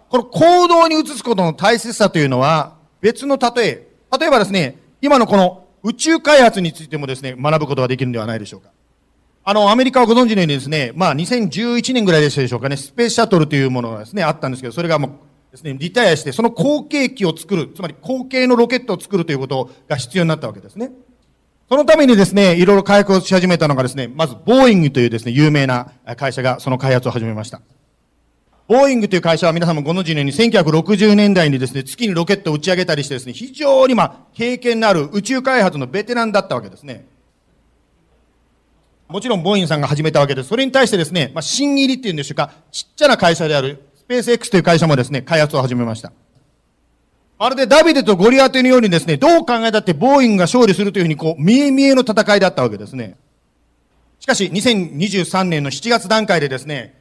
[0.09, 3.87] この行動に移すことの大切さというのは、別の例え、
[4.19, 8.71] 例えばですね、今のこの宇宙開発についてもですね、学ぶことができるんではないでしょうか。
[9.45, 15.11] あの、アメリカはご存知のようにですね、まあ、2011年ぐらいでしたでしょうかね、スペースシャトルというものがですね、あったんですけど、それがもう
[15.55, 20.91] ですね、リタイアして、その後継機を作る、つまり後継のロケットを作るということが必要になったわけですね。
[21.69, 27.61] そのためにですね、いろいろ開発をし始めたのがですね、まず、ボーイングというですね、有名な会社がその開発を始めました。
[28.67, 37.07] ボーイングという会社は皆さんもご存知のように1960年代にですね、月にロケットを打ち上げたりしてですね、非常にまあ、経験のある宇宙開発のベテランだったわけですね。
[39.07, 40.49] もちろんボーイングさんが始めたわけです。
[40.49, 46.13] それに対してですね、まあ、新入りっていうんでしょうか、ちっちゃな会社であるスペース X という会社もですね、開発を始めました。
[47.39, 53.17] まるでダビデとゴリアテのようにですね、どう考えたってボーイングが勝利するというふうにこう、見え見えの戦いだったわけですね。
[54.19, 56.93] しかし、2023年の7月段階でですね、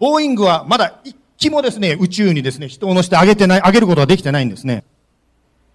[0.00, 4.82] ボーイングはまだ一機もですね、宇宙にですね、人を乗せてあげてない、あげることができてないんですね。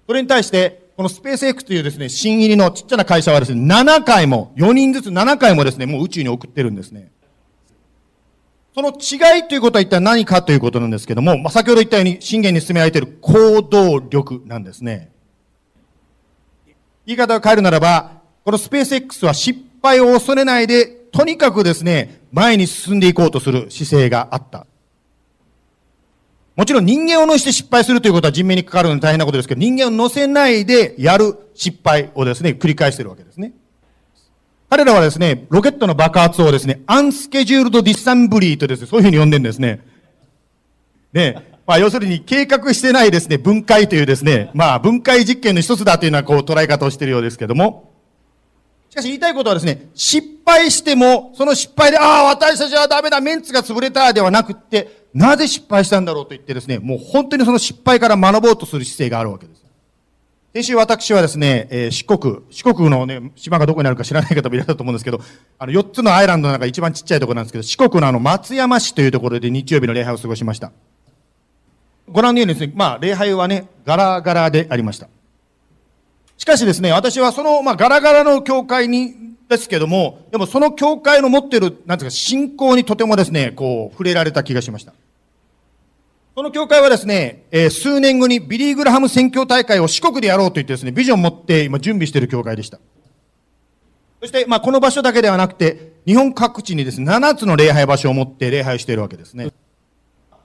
[0.06, 7.10] それに対して、このスペース X というですね、新入りのちっちゃな会社はですね、7回も、4人ずつ7回もですね、もう宇宙に送ってるんですね。
[8.78, 15.12] その違いということは一体何かということなんですけども、まあ、先ほど言ったように、信玄に進められている行動力なんですね。
[17.08, 24.68] 言い方を変えるならば、このスペース X は失敗を恐れないで、とにかくですね、前に進んでいこうとする姿勢があった。
[26.56, 33.54] もちろん人間を乗せて失敗するということは人命にかかるのに大変なことですけど、人間を乗せないでやる失敗をですね、繰り返してるわけですね。
[34.70, 39.82] 彼らはですね、ロケットの爆発をですね、アンスケジュールドディッサンブリーとですね、そういうふうに呼んでるんですね。
[41.14, 47.94] ね、まあ要するに計画してないですね、分解というですね、まあ分解実験の一つだというようなこう捉え方をしているようですけども、
[48.90, 59.67] しかし言いたいことはですね、失敗しても、その失敗で、ああ、私たちはダメだ、メンツが潰れた、ではなくって、なぜ失敗したんだろうと言ってですね、もう本当にその失敗から学ぼうとする姿勢があるわけです。
[60.58, 65.22] 先週私はですね、えー、四国、四国のね、島がどこにあるか知らない方もいらっしゃると思うんですけど、
[65.60, 70.72] あの、4つのアイランドの中一番ちっちゃいところなんですけど、四国のあの、松山市というところで日曜日の礼拝を過ごしました。
[72.10, 75.08] ご覧のようにですね、まあ、礼拝はね、ガラガラでありました。
[76.40, 79.14] しかしですね、私はその、まあ、ガラガラの教会に、
[79.48, 84.94] ですけども、でもその教会の持ってる、なんですか、信仰にとてもですね、こう、触れられた気がしました。
[86.38, 92.78] その教会はですね、えー、数年後にビリー・グラハム宣教大会を四国でやろうと言ってですね、ビジョンを持って今準備している教会でした。
[94.22, 99.52] そして、まあ、この場所だけではなくて、日本各地にですね、7つの礼拝場所を持って礼拝しているわけですね。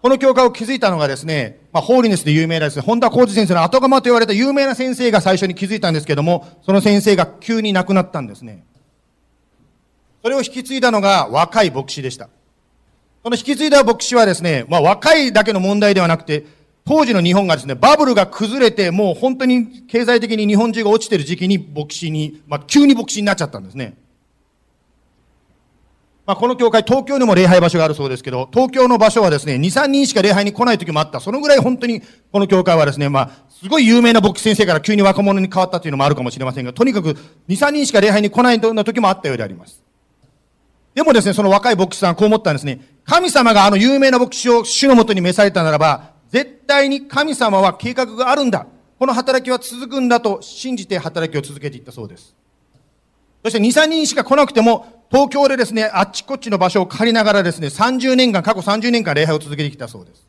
[0.01, 8.65] この教会を築いたのがですね、まあ、ホーリネスで有名なですね、本田浩二先生の後釜と言われた有名な先生が最初に築いたんですけども、その先生が急に亡くなったんですね。
[10.23, 12.31] それを引き継いだのが若い牧師でした。
[13.23, 16.45] この引き継いだ牧師はですね、まあ若いだけの問題ではなくて、
[16.85, 23.97] 当時の日本がですね、バブルが崩れて、もう本当に経済的に日本中が落ちてる時期に牧師に、まあ急に牧師になっちゃったんですね。
[26.27, 31.21] まあこの教会、東京にも礼拝場所があるそうですけど、東京の場所はですね、2、3人しか礼拝に来ない時もあった。
[31.21, 32.03] そのぐらい本当に
[32.33, 37.19] この教会はですね、まあ、すごい有名な牧師先生から急に若者に変わったというのもあるかもしれませんが、とにかく2、
[37.49, 39.81] 3人しか礼拝に来ないような時もあったようであります。
[40.95, 42.81] でもですね、その若い牧師さんはこう思ったんですね。
[43.05, 48.67] 神様があの有名な牧師を主のもとに召されたならば、絶対に神様は計画があるんだ。
[48.99, 52.37] この働きは続くんだと信じて働きを続けていったそうです。
[53.43, 60.27] そして2、3人しか来なくても、東京でですね、あっちこっちの場所を借りながらですね、30年間、過去30年間礼拝を続けてきたそうです。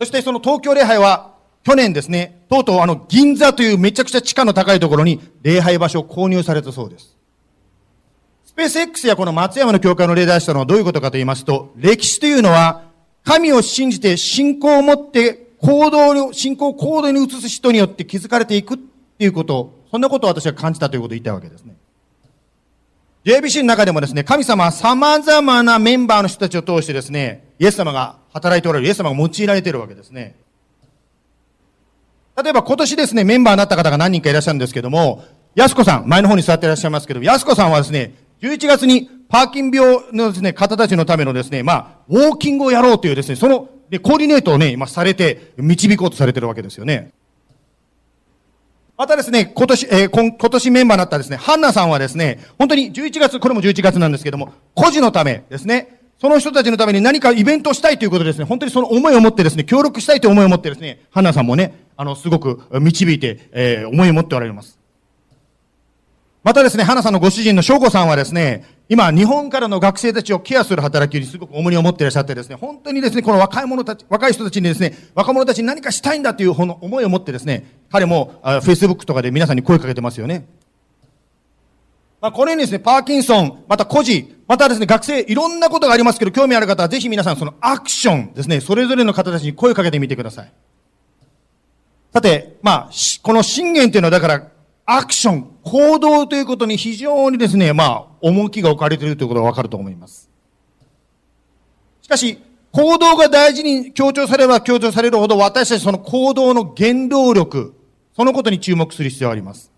[0.00, 7.13] そしてその東京礼拝は、去年ですね、とうとうあの銀座というめちゃくちゃ地価の高いところに礼拝場所を購入されたそうです。
[8.54, 12.84] スペース X やこの松山の教会の例題したのはどういうことかと言いますと、歴史というのは、
[13.24, 21.74] 神を信じて信仰を持って行動に、信仰を行動に移す人によって築かれていくっていうこと、そんなことを私は感じたということを言いたいわけですね。
[23.24, 30.36] JBC の中でもですね、神様は様々なメンバーの人たちを通してですね、イエス様が働いておられる、イエス様が用いられているわけですね。
[32.40, 35.24] 例えば今年ですね、メンバーになった方が何人かいらっしゃるんですけども、
[35.56, 47.12] 安子さん、前の方に座っていらっしゃいますけど、安子さんはですね、11月にパーキン病のですね、方たちのためのですね、まあ、ウォーキングをやろうというですね、その、で、コーディネートをね、今されて、導こうとされてるわけですよね。
[48.96, 64.78] またですね、今年、えー、今年メンバーになったですね、ハンナさんはですね、本当に11月、これも11月なんですけども、孤児のためですね、その人たちのために何かイベントをしたいということですね、本当にその思いを持ってですね、協力したいという思いを持ってですね、ハンナさんもね、あの、すごく導いて、えー、思いを持っておられます。
[66.44, 80.44] またですね、花さんのご主人の翔子さんはですね、今、日本からの学生たちをケアする働きにすごく重荷を持っていらっしゃってですね、本当にですね、この若い者たち、若い人たちにですね、若者たちに何かしたいんだという思いを持ってですね、彼も、フェイスブックとかで皆さんに声かけてますよね。
[82.20, 90.52] まあ、このようにですね、パーキンソン、また孤児、またですね、学生、いろんなことがありますけど、興味ある方はぜひ皆さんそのアクションですね、それぞれの方たちに声かけてみてください。
[92.12, 92.90] さて、まあ、
[93.22, 94.42] この信玄というのはだから、
[94.86, 100.30] アクション、行動ということに非常にですね、まあ、重きが置かれているということがわかると思います。
[102.02, 102.38] しかし、
[102.70, 107.74] 行動が大事に強調されれば強調されるほど、私たちその行動の原動力、
[108.14, 109.70] そのことに注目する必要があります。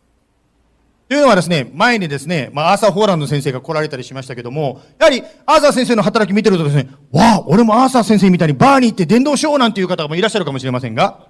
[1.09, 11.29] というのはですね、前にですね、まあ、アーサー・ホーランド先生が来られたりしましたけども、やはり、アーサー先生の働き見てるとですね、わあ、俺もアーサー先生みたいにバーに行って伝道しようなんていう方もいらっしゃるかもしれませんが、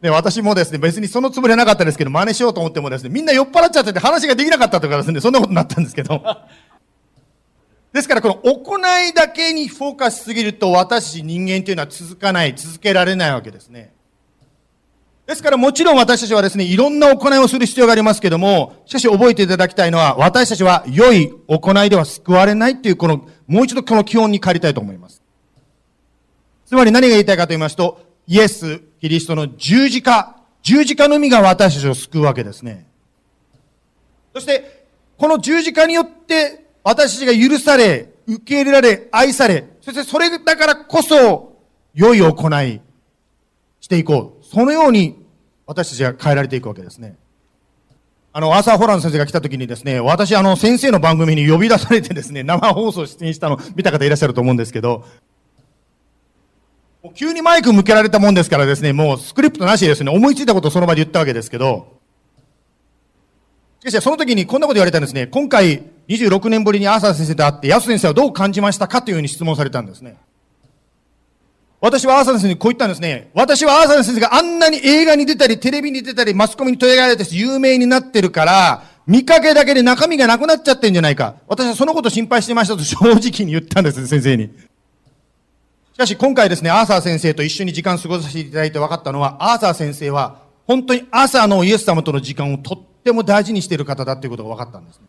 [0.00, 6.22] で、私もですね、別にそのつもりはなかったですけど、真似しようと思ってもですね、みんな酔っ払っちゃってて話ができなかったとかですね、そんなことになったんですけど。
[7.92, 8.78] ですから、この行
[9.08, 13.92] いだけにフォーカスしすぎると、私人間というのは続かない、続けられないわけですね。
[15.26, 25.22] ですからもちろん私たちはですね、いろんな行いをする必要がありますけども、しかし覚えていただきたいのは、私たちは良い行いでは救われないっていう、この、もう一度この基本に帰りたいと思います。
[26.66, 32.86] つまり何が言いたいかと言いますと、イエス、キリストの十字架、十字架のみが私たちを救うわけですね。
[34.32, 34.86] そして、
[35.18, 41.56] この十字架によって私たちが許され、受け入れられ、愛され、そしてそれだからこそ、
[41.92, 42.80] 良い行い
[43.80, 44.44] していこう。
[44.46, 45.26] そのように
[45.66, 47.16] 私たちが変えられていくわけですね。
[48.32, 55.04] あの、アーサー・ホラン先生が来た時にですね、私、あの、先生の番組に呼び出されてですね、生放送出演したの見た方いらっしゃると思うんですけど、
[57.02, 61.98] もう急にマイク向けられたもんですからですね、もうスクリプトなしですね、思いついたことをその場で言ったわけですけど、
[63.80, 65.26] しかしその時にこんなこと言われたんですね。
[65.26, 70.16] 今回26年ぶりにアーサー先生と会って、ヤス先生はどう感じましたかというふうに質問されたんですね。
[71.80, 73.30] 私はアーサー先生にこう言ったんですね。
[73.32, 81.36] 私はアーサー先生があんなに映画に出たり、テレビに出たり、マスコミに取り上げられて有名になってるから、見かけだけで中身がなくなっちゃってんじゃないか。
[81.48, 84.50] 私はそのこと心配してましたと正直に言ったんです、先生に。
[86.00, 95.04] しかし今回ですね、アーサー先生と一緒に時間を過ごさせていただいて分かったのは、アーサー先生は、本当に朝のイエス様との時間をとっても大事にしている方だということが分かったんですね。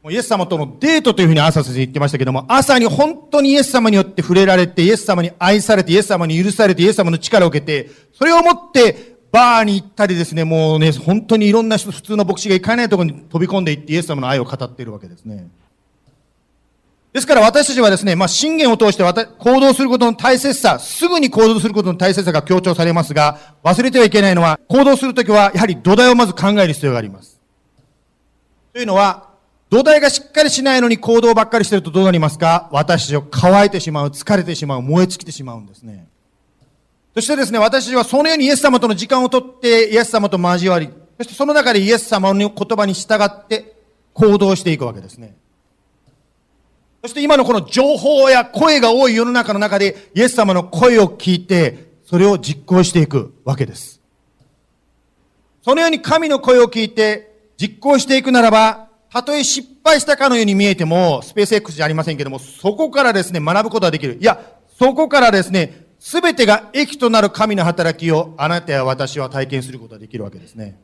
[0.00, 15.48] もうイエス様とのデートというふうにアーサー先生言ってましたけども、朝に本当にイエス様によって触れられて、イエス様に愛されて、イエス様に許されて、イエス様の力を受けて、それをもってバーに行ったりですね、もうね、本当にいろんな人、普通の牧師が行かないところに飛び込んでいって、イエス様の愛を語っているわけですね。
[17.12, 27.40] ですから私たちはですね、まあ、信玄を通して行動することの大切さ、すぐに行動することの大切さが強調されますが、忘れてはいけないのは、行動するときは、やはり土台をまず考える必要があります。
[28.74, 29.30] というのは、
[29.70, 32.68] 土台がしっかりしないのに行動ばっかりしてるとどうなりますか？
[32.72, 36.06] 私たちを乾いてしまう、疲れてしまう、燃え尽きてしまうんですね。
[37.14, 43.74] そしてですね、私たちはそのようにイエス様との時間をとって、イエス様と交わり、そしてその中でイエス様の言葉に従って
[44.12, 45.36] 行動していくわけですね。
[47.02, 54.00] そして今のこの情報や声が多い世の中の中で、イエス様の声を聞いて、それを実行していくわけです。
[55.62, 64.18] そのように神の声を聞いて実行していくならば、たとえ失敗したかのように見えても、スペース X じゃありませんけども、そこからですね、学ぶことができる。
[64.20, 64.40] いや、
[64.78, 70.78] そこからですね、すべてが益となる神の働きをあなたや私は体験することができるわけですね。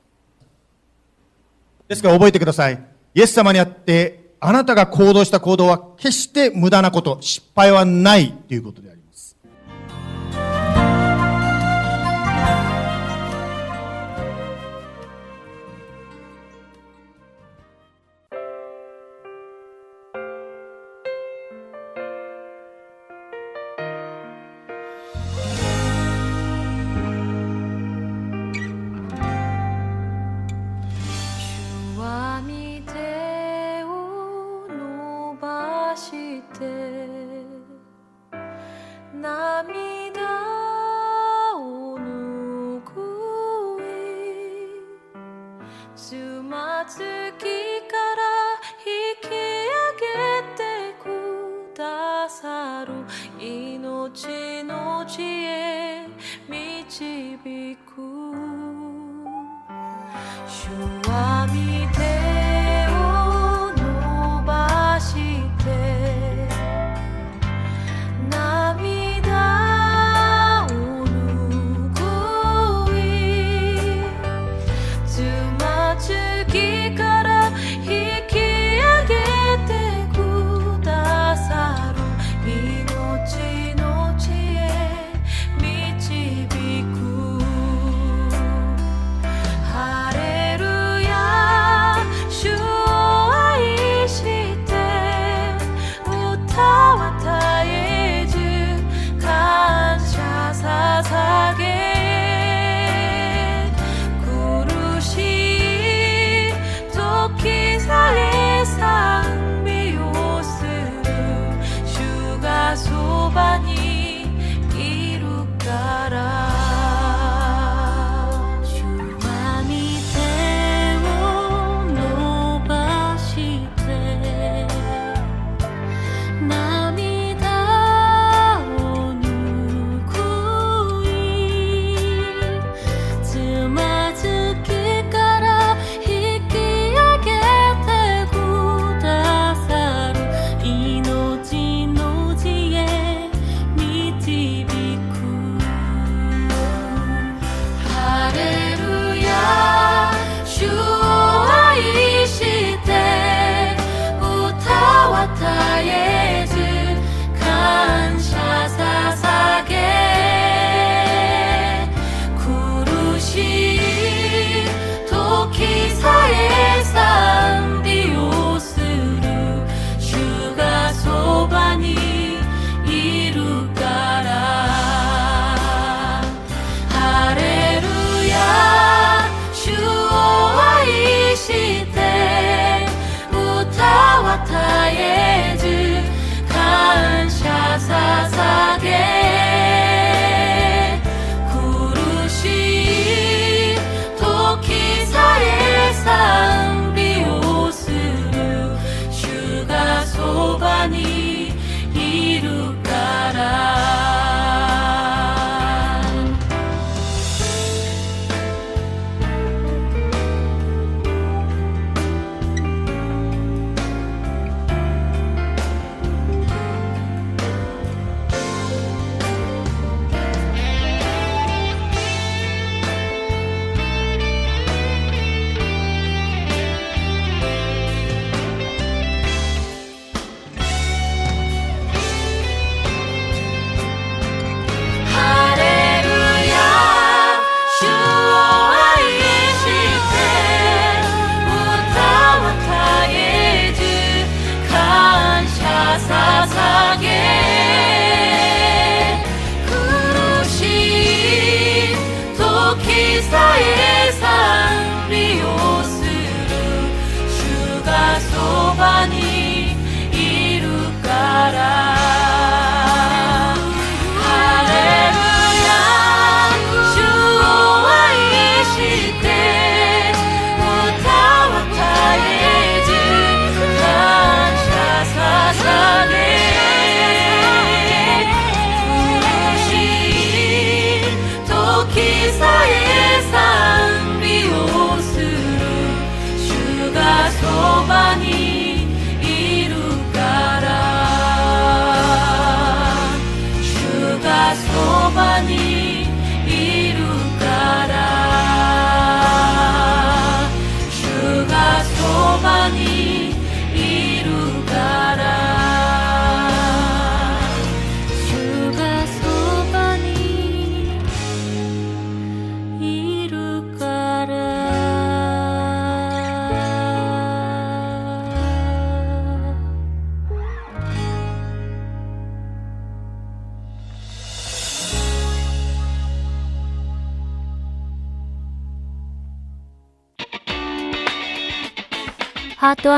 [1.88, 2.82] ですから覚えてください。
[3.14, 8.93] イエス様にあってあなたが行動した行動は決して無駄なこと、失敗はないということであり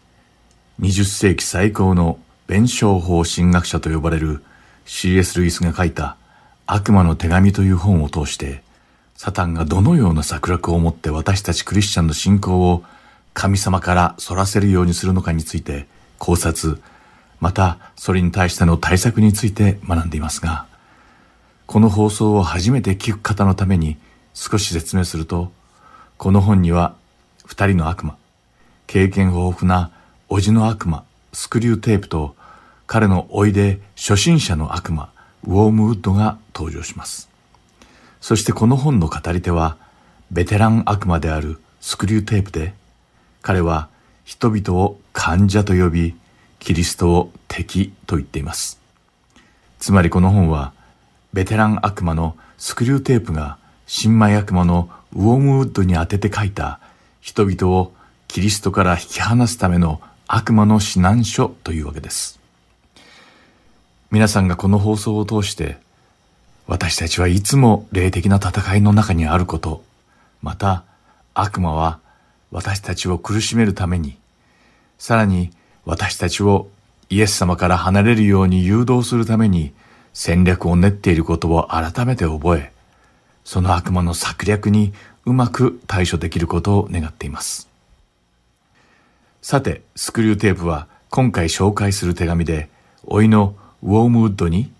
[0.82, 4.43] 20世紀最高の弁証法神学者と呼ばれる
[4.86, 5.39] C.S.
[5.39, 6.18] ルイスが書いた
[6.65, 8.63] 悪魔の手紙という本を通して
[9.15, 12.84] サタンがどのような策略を持って私たちクリスチャンの信仰を
[13.38, 15.86] 神様から反らせるようにするのかについて
[16.18, 16.82] 考察、
[17.40, 20.66] またそれに対しての対策について学んでいますが、
[21.68, 23.98] この放送を初めて聞く方のために
[24.34, 25.52] 少し説明すると、
[26.18, 26.96] この本には
[27.46, 28.18] 二人の悪魔、
[28.88, 29.92] 経験豊富な
[30.30, 32.36] 叔父の悪魔、スクリューテープと
[32.88, 35.12] 彼の甥で初心者の悪魔、
[35.44, 37.30] ウォームウッドが登場します。
[38.20, 39.78] そしてこの本の語り手は、
[40.32, 42.74] ベテラン悪魔であるスクリューテープで、
[43.48, 43.88] 彼は
[44.26, 46.16] 人々を患者と呼び、
[46.60, 48.78] キリストを敵と言っています。
[49.80, 50.74] つまりこの本は、
[51.32, 56.82] ベテラン悪魔のスクリューテープが新米悪魔のウォームウッドに宛てて書いた
[57.22, 57.93] 人々を
[58.28, 62.41] キリストから引き離すための悪魔の指南書というわけです。
[64.12, 65.78] 皆さんがこの放送を通して
[66.66, 69.86] 私たちはいつも霊的な戦いの中にあること、
[70.41, 70.84] また
[71.34, 72.02] 悪魔は
[72.52, 74.18] 私たちを苦しめるために、
[74.98, 75.52] さらに
[75.86, 76.70] 私たちを
[77.10, 79.74] イエス様から離れるように誘導するために
[80.14, 82.74] 戦略を練っていることを改めて覚え、
[83.43, 84.93] その悪魔の策略に
[85.26, 87.68] うまく対処できることを願っています。
[89.41, 92.70] さて、スクリューテープは今回紹介する手紙で、
[93.08, 94.72] 老いのウォームウッドに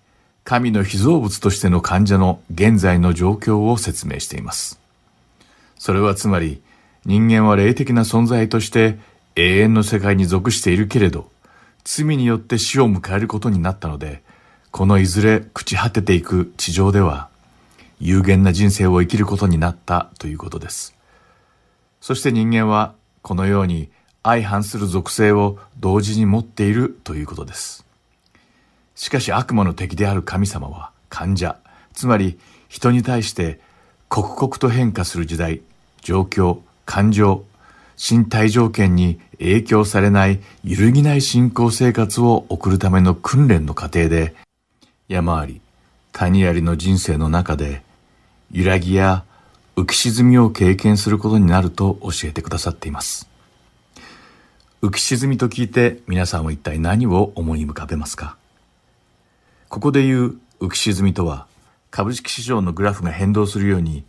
[0.44, 4.80] 神の被造物としての患者の現在の状況を説明しています。
[5.78, 6.62] それはつまり、
[7.08, 9.00] 人間は霊的な存在として
[9.38, 11.32] 永遠の世界に属しているけれど、
[11.86, 14.22] 罪によって死を迎えることになったので、
[14.72, 17.30] このいずれ朽ち果てていく地上では、
[18.02, 20.96] 有限な人生を生きることになったということです。
[22.02, 23.90] そして人間はこのように
[24.22, 27.86] 相反する属性を同時に持っているということです。
[28.96, 31.56] しかし悪魔の敵である神様は患者、
[31.94, 32.38] つまり
[32.68, 33.62] 人に対して
[34.10, 35.62] 刻々と変化する時代、
[36.02, 37.44] 状況、感情、
[37.98, 44.34] 身体条件に影響されない揺るぎない信仰生活を送るための訓練の過程で、
[45.10, 45.62] 山あり、
[46.14, 47.84] 谷ありの人生の中で、
[48.52, 49.26] 揺らぎや
[49.76, 53.30] 浮き沈みを経験することになると教えてくださっています。
[54.82, 58.38] 浮き沈みと聞いて皆さんは一体何を思い浮かべますか？
[59.68, 61.48] ここで言う浮き沈みとは、
[61.92, 64.06] 株式市場のグラフが変動するように、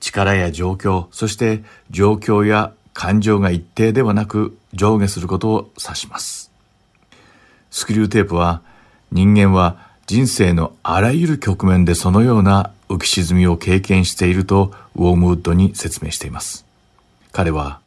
[0.00, 6.50] 力や状況、そして状況や感情が一定ではなく上下することを指します。
[7.70, 8.62] スクリューテープは
[9.12, 16.64] 人間は人生のあらゆる局面でそのような浮き沈みを経験しているとウォームウッドに説明しています。
[17.30, 17.80] 彼は、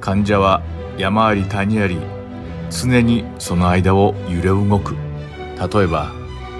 [0.00, 0.62] 患者は
[0.96, 1.98] 山あり谷あり
[2.70, 4.96] 常にその間を揺れ動く
[5.72, 6.17] 例えば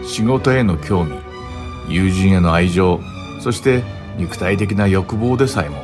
[0.09, 1.19] 仕事への興味
[1.87, 2.99] 友人への愛情
[3.41, 3.85] そして
[4.17, 5.83] 肉体的な欲望でさえも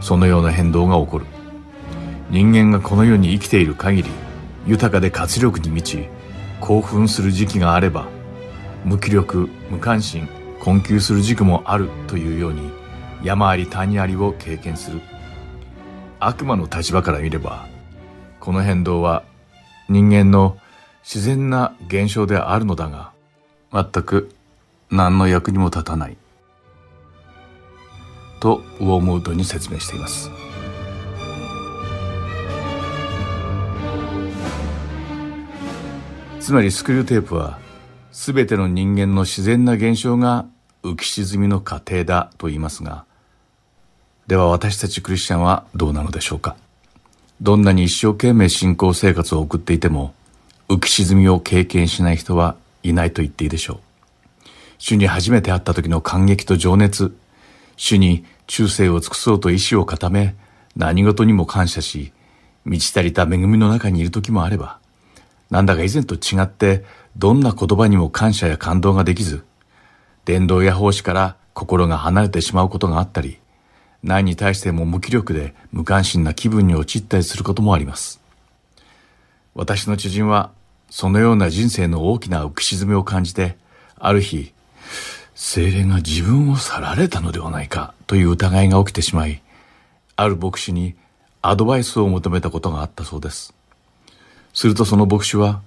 [0.00, 1.26] そのような変動が起こる。
[2.30, 4.10] 人間がこの世に生きている限り
[4.66, 6.08] 豊かで活力に満ち
[6.60, 8.06] 興奮する時期があれば
[8.84, 10.28] 無気力無関心
[10.60, 12.70] 困窮する時期もあるというように
[13.22, 15.00] 山あり谷ありを経験する。
[16.20, 17.66] 悪魔の立場から見れば
[18.38, 19.24] この変動は
[19.88, 20.58] 人間の
[21.02, 23.13] 自然な現象であるのだが
[23.74, 24.30] 全く
[24.88, 26.16] 何の役にも立たない。
[28.38, 30.30] とウォームウッドに説明しています。
[36.38, 37.58] つまりスクリューテープは
[38.12, 40.46] 全ての人間の自然な現象が
[40.84, 43.06] 浮き沈みの過程だと言いますが、
[44.28, 46.54] では私たちクリスチャンはどうなのでしょうか。
[47.40, 50.14] どんなに一生懸命信仰生活を送っていても、
[50.68, 53.80] 浮き沈みを経験しない人はいないと言っていいでしょう。
[54.78, 57.16] 主に初めて会った時の感激と情熱、
[57.76, 60.36] 主に忠誠を尽くそうと意志を固め、
[60.76, 62.12] 何事にも感謝し、
[62.64, 64.78] 満ち足りた恵みの中にいる時もあれば、
[65.50, 66.84] なんだか以前と違って
[67.16, 69.44] どんな言葉にも感謝や感動ができず、
[70.24, 73.38] 伝道や奉仕から心が離れてしまうことがあったり、
[74.02, 78.20] 何に対しても無気力で無関心な気分に陥ったりすることもあります。
[79.54, 80.50] 私の知人は、
[80.94, 83.56] そのような人生の大きな浮き沈みを感じて、
[83.98, 84.52] ある日、
[85.34, 89.42] 精霊が自分を去られたのではないかという疑いが起きてしまい、
[90.14, 90.94] ある牧師に
[91.42, 93.52] アドバイスを求めたことがあったそうです。
[94.52, 95.62] するとその牧師は、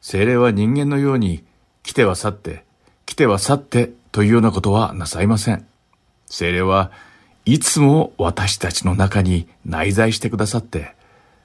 [0.00, 1.44] 精霊は人間のように
[1.84, 2.64] 来ては去って、
[3.06, 5.64] 来ては去ってというようなことはなさいません。
[6.26, 6.90] 精霊は
[7.44, 10.96] いつも私たちの中に内在してくださって、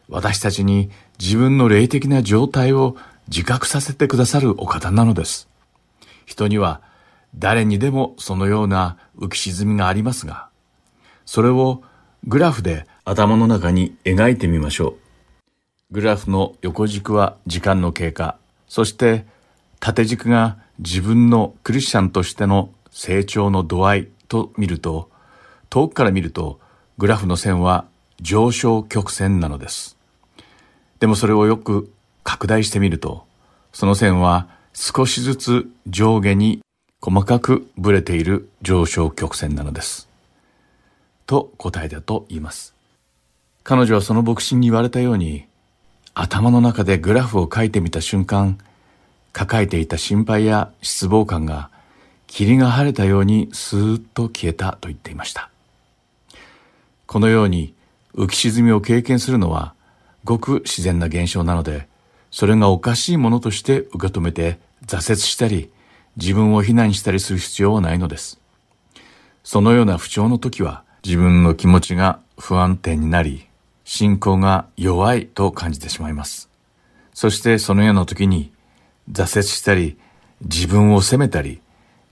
[0.10, 0.90] 私たちに
[1.20, 2.96] 自分の霊的な状態を
[3.28, 5.50] 自覚させてくださるお方なのです。
[6.26, 6.82] 人には
[7.36, 10.50] 誰にでもそのような浮き沈みがありますが、
[11.26, 11.82] それを
[12.26, 14.96] グラフで頭の中に描いてみましょう。
[15.92, 18.38] グラフの横軸は時間の経過、
[18.68, 19.26] そして
[19.80, 25.10] 縦軸が自分のクリスチャンとしての成長の度合いと見ると、
[25.70, 26.60] 遠くから見ると
[26.98, 27.86] グラフの線は
[28.22, 29.97] 上昇曲線なのです。
[31.00, 31.92] でもそれをよく
[32.24, 33.26] 拡大してみると、
[33.72, 36.62] その線は少しずつ上下に
[37.02, 40.08] 細かくぶれている上昇曲線なのです。
[41.26, 42.74] と答えだと言います。
[43.64, 45.46] 彼女はその牧師に言われたように、
[46.14, 48.58] 頭の中でグラフを書いてみた瞬間、
[49.34, 51.70] 抱えていた心配や失望感が
[52.26, 55.52] 霧が晴れたようにスーッと消えたと言っていました。
[57.06, 57.74] このように
[58.16, 59.76] 浮き沈みを経験するのは
[60.28, 61.88] ごく自然な現象なので、
[62.30, 65.72] それがおかしいものとして受け止めて挫折したり、
[66.18, 68.40] 自分を非難したりする必要はないのです。
[69.44, 73.48] そのような不調の時は自分の気持ちが不安定になり、
[73.86, 76.50] 信仰が弱いと感じてしまいます。
[77.14, 78.52] そしてそのような時に
[79.10, 79.98] 挫折したり、
[80.42, 81.62] 自分を責めたり、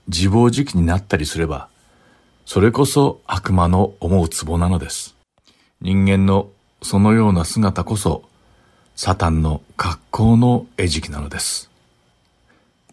[0.08, 1.68] 自暴自棄になったりすれば、
[2.46, 5.16] それこそ悪魔の思うツボなのです。
[5.80, 6.48] 人間の
[6.82, 8.22] そのような姿こそ、
[8.94, 11.70] サタンの格好の餌食なのです。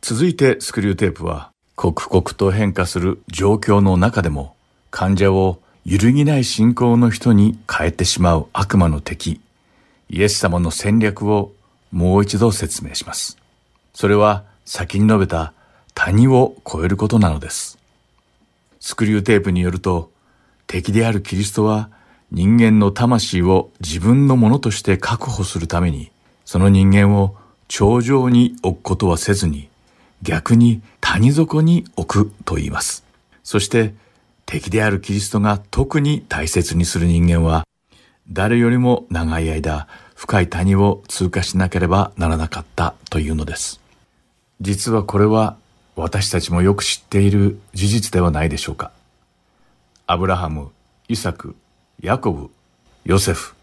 [0.02, 4.56] 続いてスクリューテープは、刻々と変化する状況の中でも、
[4.92, 9.42] 患者を揺るぎない信仰の人に変えてしまう悪魔の敵、
[10.10, 11.54] イエス様の戦略を
[11.92, 13.38] もう一度説明します。
[13.94, 15.54] それは先に述べた
[15.94, 17.78] 谷を越えることなのです。
[18.80, 20.12] スクリューテープによると、
[20.68, 21.90] 敵であるキリストは
[22.34, 26.12] 人間の魂を自分のものとして確保するために、
[26.46, 27.36] その人間を
[27.68, 29.70] 頂上に置くことはせずに、
[30.24, 33.04] 逆に谷底に置くと言います。
[33.44, 33.94] そして
[34.48, 37.68] 敵であるキリストが特に大切にする人間は、
[38.28, 43.80] 誰よりも長い間、深い谷を通過しなければならなかったというのです。
[44.60, 45.56] 実はこれは
[45.96, 48.92] 私たちもよく知っている事実ではないでしょうか。
[50.08, 50.72] アブラハム、
[51.08, 51.56] イサク、
[52.02, 52.50] ヤコブ、
[53.06, 53.54] ヨセフ、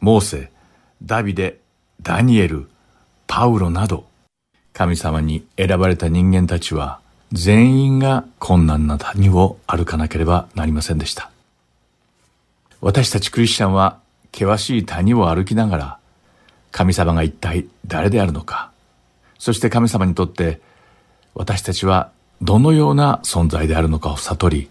[0.00, 0.50] モーセ、
[1.02, 1.58] ダビデ、
[2.02, 2.68] ダニエル、
[3.26, 4.06] パウロなど、
[4.72, 7.00] 神様に選ばれた人間たちは、
[7.32, 11.30] 全員が困難な谷を歩かなければなりませんでした。
[12.80, 13.98] 私たちクリスチャンは
[14.32, 15.98] 険しい谷を歩きながら
[16.70, 18.70] 神様が一体誰であるのか、
[19.38, 20.60] そして神様にとって
[21.34, 22.10] 私たちは
[22.40, 24.70] どのような存在であるのかを悟り、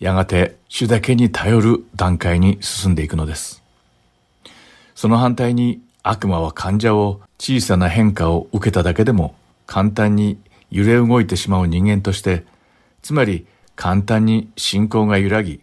[0.00, 3.62] やがて主だけに頼る段階に進んでいくのです。
[4.94, 9.34] その反対に悪魔は患者を小さな変化を受けただけでも
[9.66, 10.38] 簡単に
[10.70, 12.44] 揺れ動いてしまう人間として、
[13.02, 13.46] つまり
[13.76, 15.60] 簡単に信仰が揺らぎ、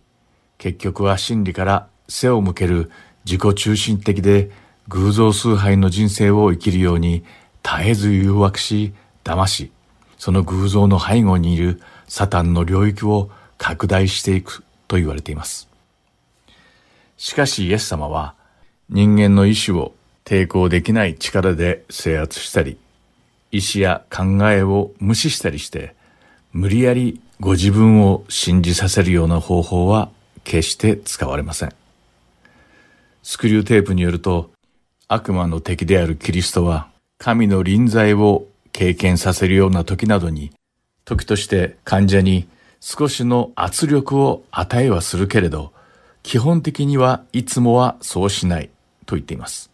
[0.60, 2.92] 結局は真理から背を向ける
[3.26, 4.52] 自己中心的で
[4.88, 7.24] 偶像崇拝の人生を生きるように
[7.64, 9.72] 絶えず誘惑し、騙し、
[10.20, 15.68] その偶像の背後にいるサタンの領域を拡大していくと言われています。
[17.18, 18.36] しかしイエス様は
[18.90, 19.94] 人間の意志を
[20.24, 22.78] 抵抗できない力で制圧したり、
[23.52, 25.96] 意志や考えを無視したりして、
[26.54, 30.10] 無理やりご自分を信じさせるような方法は
[30.44, 31.74] 決して使われません。
[33.24, 34.52] スクリューテープによると、
[35.08, 40.52] 悪魔の敵であるキリストは、神の臨在を経験させるような時などに、
[41.06, 42.48] 時として患者に
[42.80, 45.72] 少しの圧力を与えはするけれど、
[46.24, 48.70] 基本的にはいつもはそうしない
[49.06, 49.70] と言っています。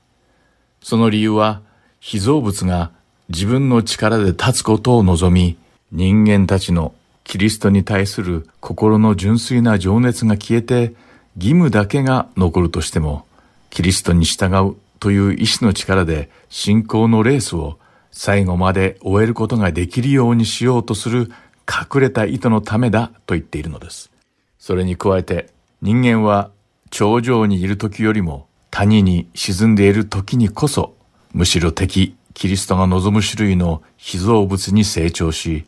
[0.82, 1.62] その理由は、
[2.00, 2.92] 被造物が
[3.30, 5.58] 自分の力で立つことを望み、
[5.92, 6.94] 人間たちの
[7.24, 10.94] キリストに対する心の純粋な情熱が消えて、
[11.36, 13.26] 義務だけが残るとしても、
[13.70, 17.80] キリストに従うという意志の力で信仰のレースを
[18.12, 21.32] 最後まで終えることができるようにしようとする
[21.68, 24.12] 隠れた意図のためだと言っているのです。
[24.60, 25.50] それに加えて
[25.82, 26.52] 人間は
[26.90, 30.96] 頂上にいる時よりも谷に沈んでいる時にこそ
[31.34, 35.66] むしろ敵キリストが望む種類の被造物に成長し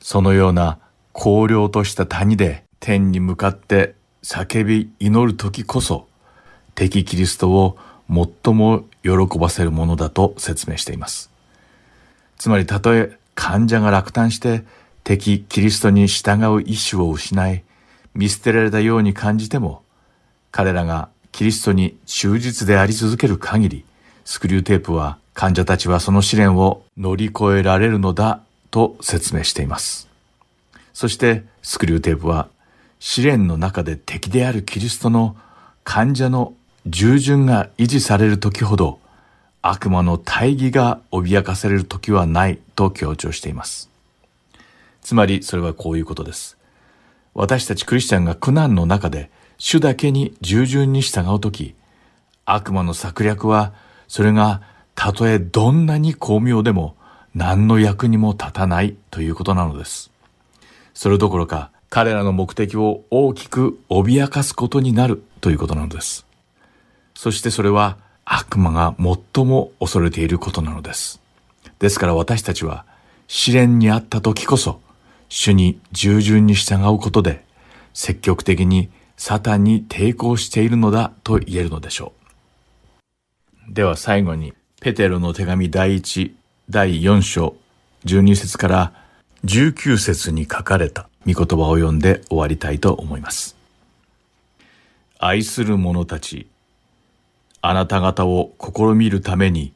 [0.00, 0.78] そのような
[1.14, 6.06] 荒涼とした谷で天に向かって叫び祈る時こそ
[6.74, 7.76] 敵キリストを
[8.08, 11.30] 最も喜ばせるものだと説明しています。
[12.36, 14.64] つまりたとえ患者が落胆して
[15.08, 17.64] 敵キリストに従う意志を失い
[18.12, 19.82] 見捨てられたように感じても
[20.50, 23.84] 彼らがキリストに忠実であり続ける限り
[24.26, 30.08] スクリューテープは患者たちはその試練を乗り越えられるのだと説明しています。
[30.92, 32.48] そしてスクリューテープは
[32.98, 35.36] 試練の中で敵であるキリストの
[35.84, 36.52] 患者の
[36.86, 38.98] 従順が維持される時ほど
[39.62, 43.87] 悪魔の大義が脅かされる時はないと強調しています。
[45.08, 46.58] つまりそれはこういうことです。
[47.32, 51.74] 私たちクリスチャンが苦難の中で主だけに従順に従う時、
[52.44, 53.72] 悪魔の策略は
[54.06, 54.60] それが
[54.94, 56.94] たとえどんなに巧妙でも
[57.34, 60.10] 何の役にも立たないということなのです。
[60.92, 66.26] それどころか彼らの目的を大きく脅かすことになるということなのです。
[67.14, 67.96] そしてそれは
[68.26, 71.18] 悪魔が最も恐れていることなのです。
[71.78, 72.84] ですから私たちは
[73.26, 74.86] 試練にあった時こそ
[75.28, 77.44] 主に従順に従うことで
[77.92, 82.12] 積極的にサタンに抵抗しているのだと言えるのでしょ
[83.68, 83.74] う。
[83.74, 86.32] では最後にペテロの手紙第1
[86.70, 87.56] 第4章
[88.04, 88.92] 12節から
[89.44, 93.56] 19節に書かれた御言葉を読んで終わりたいと思います。
[95.18, 96.46] 愛する者たち、
[97.60, 99.72] あなた方を試みるために、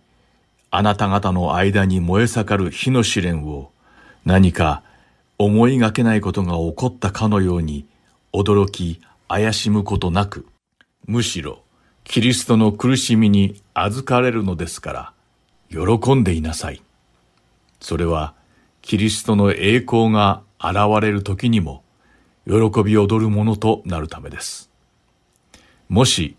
[0.70, 3.70] あなた方の間に燃え盛る火の試練を、
[4.24, 4.82] 何か
[5.44, 7.84] 思いがけないことが起こったかのように、
[8.32, 10.46] 驚き、怪しむことなく、
[11.06, 11.62] むしろ、
[12.04, 15.12] キリストの苦しみに預かれるのですから、
[15.96, 16.80] 喜んでいなさい。
[17.80, 18.34] それは、
[18.82, 21.82] キリストの栄光が現れる時にも、
[22.46, 24.70] 喜び踊るものとなるためです。
[25.88, 26.36] もし、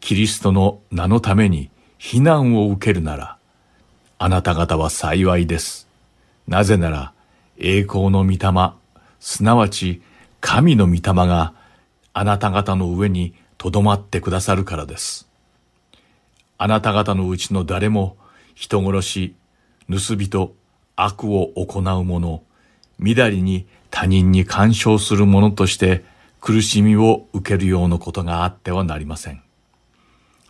[0.00, 3.36] キリストの名のために非難を受けるなら、
[4.18, 5.88] あなた方は幸いです。
[6.48, 7.12] なぜなら、
[7.58, 8.72] 栄光の御霊、
[9.20, 10.02] すなわち
[10.40, 11.54] 神の御霊が
[12.12, 15.28] あなた方の上にとどまってくださるからです。
[16.58, 18.16] あなた方のうちの誰も
[18.54, 19.34] 人殺し、
[19.90, 20.54] 盗人、
[20.96, 22.42] 悪を行う者、
[22.98, 26.04] みだりに他人に干渉する者として
[26.40, 29.42] 苦しみを受けるようなことがあってはなりません。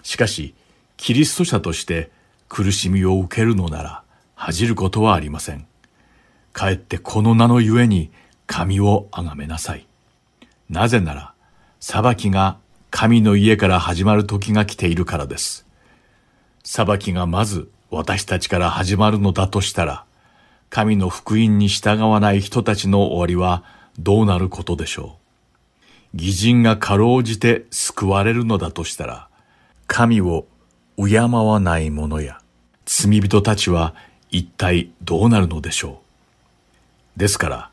[0.03, 0.55] しかし、
[0.97, 2.11] キリスト者として
[2.49, 4.03] 苦しみを受けるのなら
[4.35, 5.67] 恥じることはありません。
[6.57, 8.11] かえってこの名のゆえに
[8.47, 9.87] 神をあがめなさい。
[10.71, 11.35] なぜなら、
[11.81, 12.57] 裁きが
[12.91, 15.67] 神の家から始まる時が来ているからです。
[16.65, 20.07] 裁きがまず私たちから始まるのだとしたら、
[20.71, 23.63] 神の福音に従わない人たちの終わりは
[23.99, 25.19] どうなることでしょ
[26.15, 26.17] う。
[26.17, 29.29] 義人がかろうじて救われるのだとしたら、
[29.87, 30.47] 神を
[30.97, 32.41] 敬わない者や
[32.87, 33.95] 罪人たちは
[34.31, 36.06] 一体どうなるのでしょう。
[37.17, 37.71] ですから、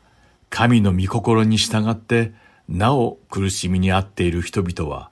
[0.50, 2.32] 神の御心に従って
[2.68, 5.10] なお苦しみにあっている人々は、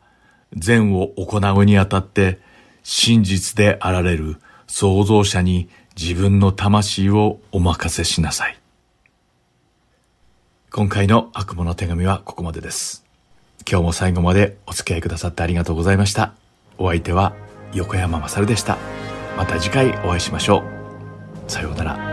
[0.55, 2.39] 善を行うにあたって
[2.83, 8.59] 真実であられる創造者に自分の魂をお任せしなさい。
[10.71, 13.05] 今回の悪魔の手紙はここまでです。
[13.69, 16.35] 今日も最後までお付き合いくださってありがとうございました。
[16.79, 17.35] お相手は
[17.75, 18.79] 横山まさるでした。
[19.37, 20.63] また次回お会いしましょ
[21.47, 21.51] う。
[21.51, 22.12] さようなら。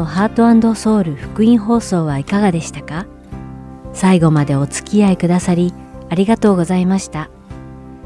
[0.00, 3.06] のハートソウル福音放送はいかがでしたか？
[3.92, 5.74] 最後までお付き合いくださり
[6.08, 7.28] ありがとうございました。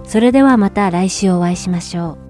[0.03, 2.24] それではまた来週お会いしましょう。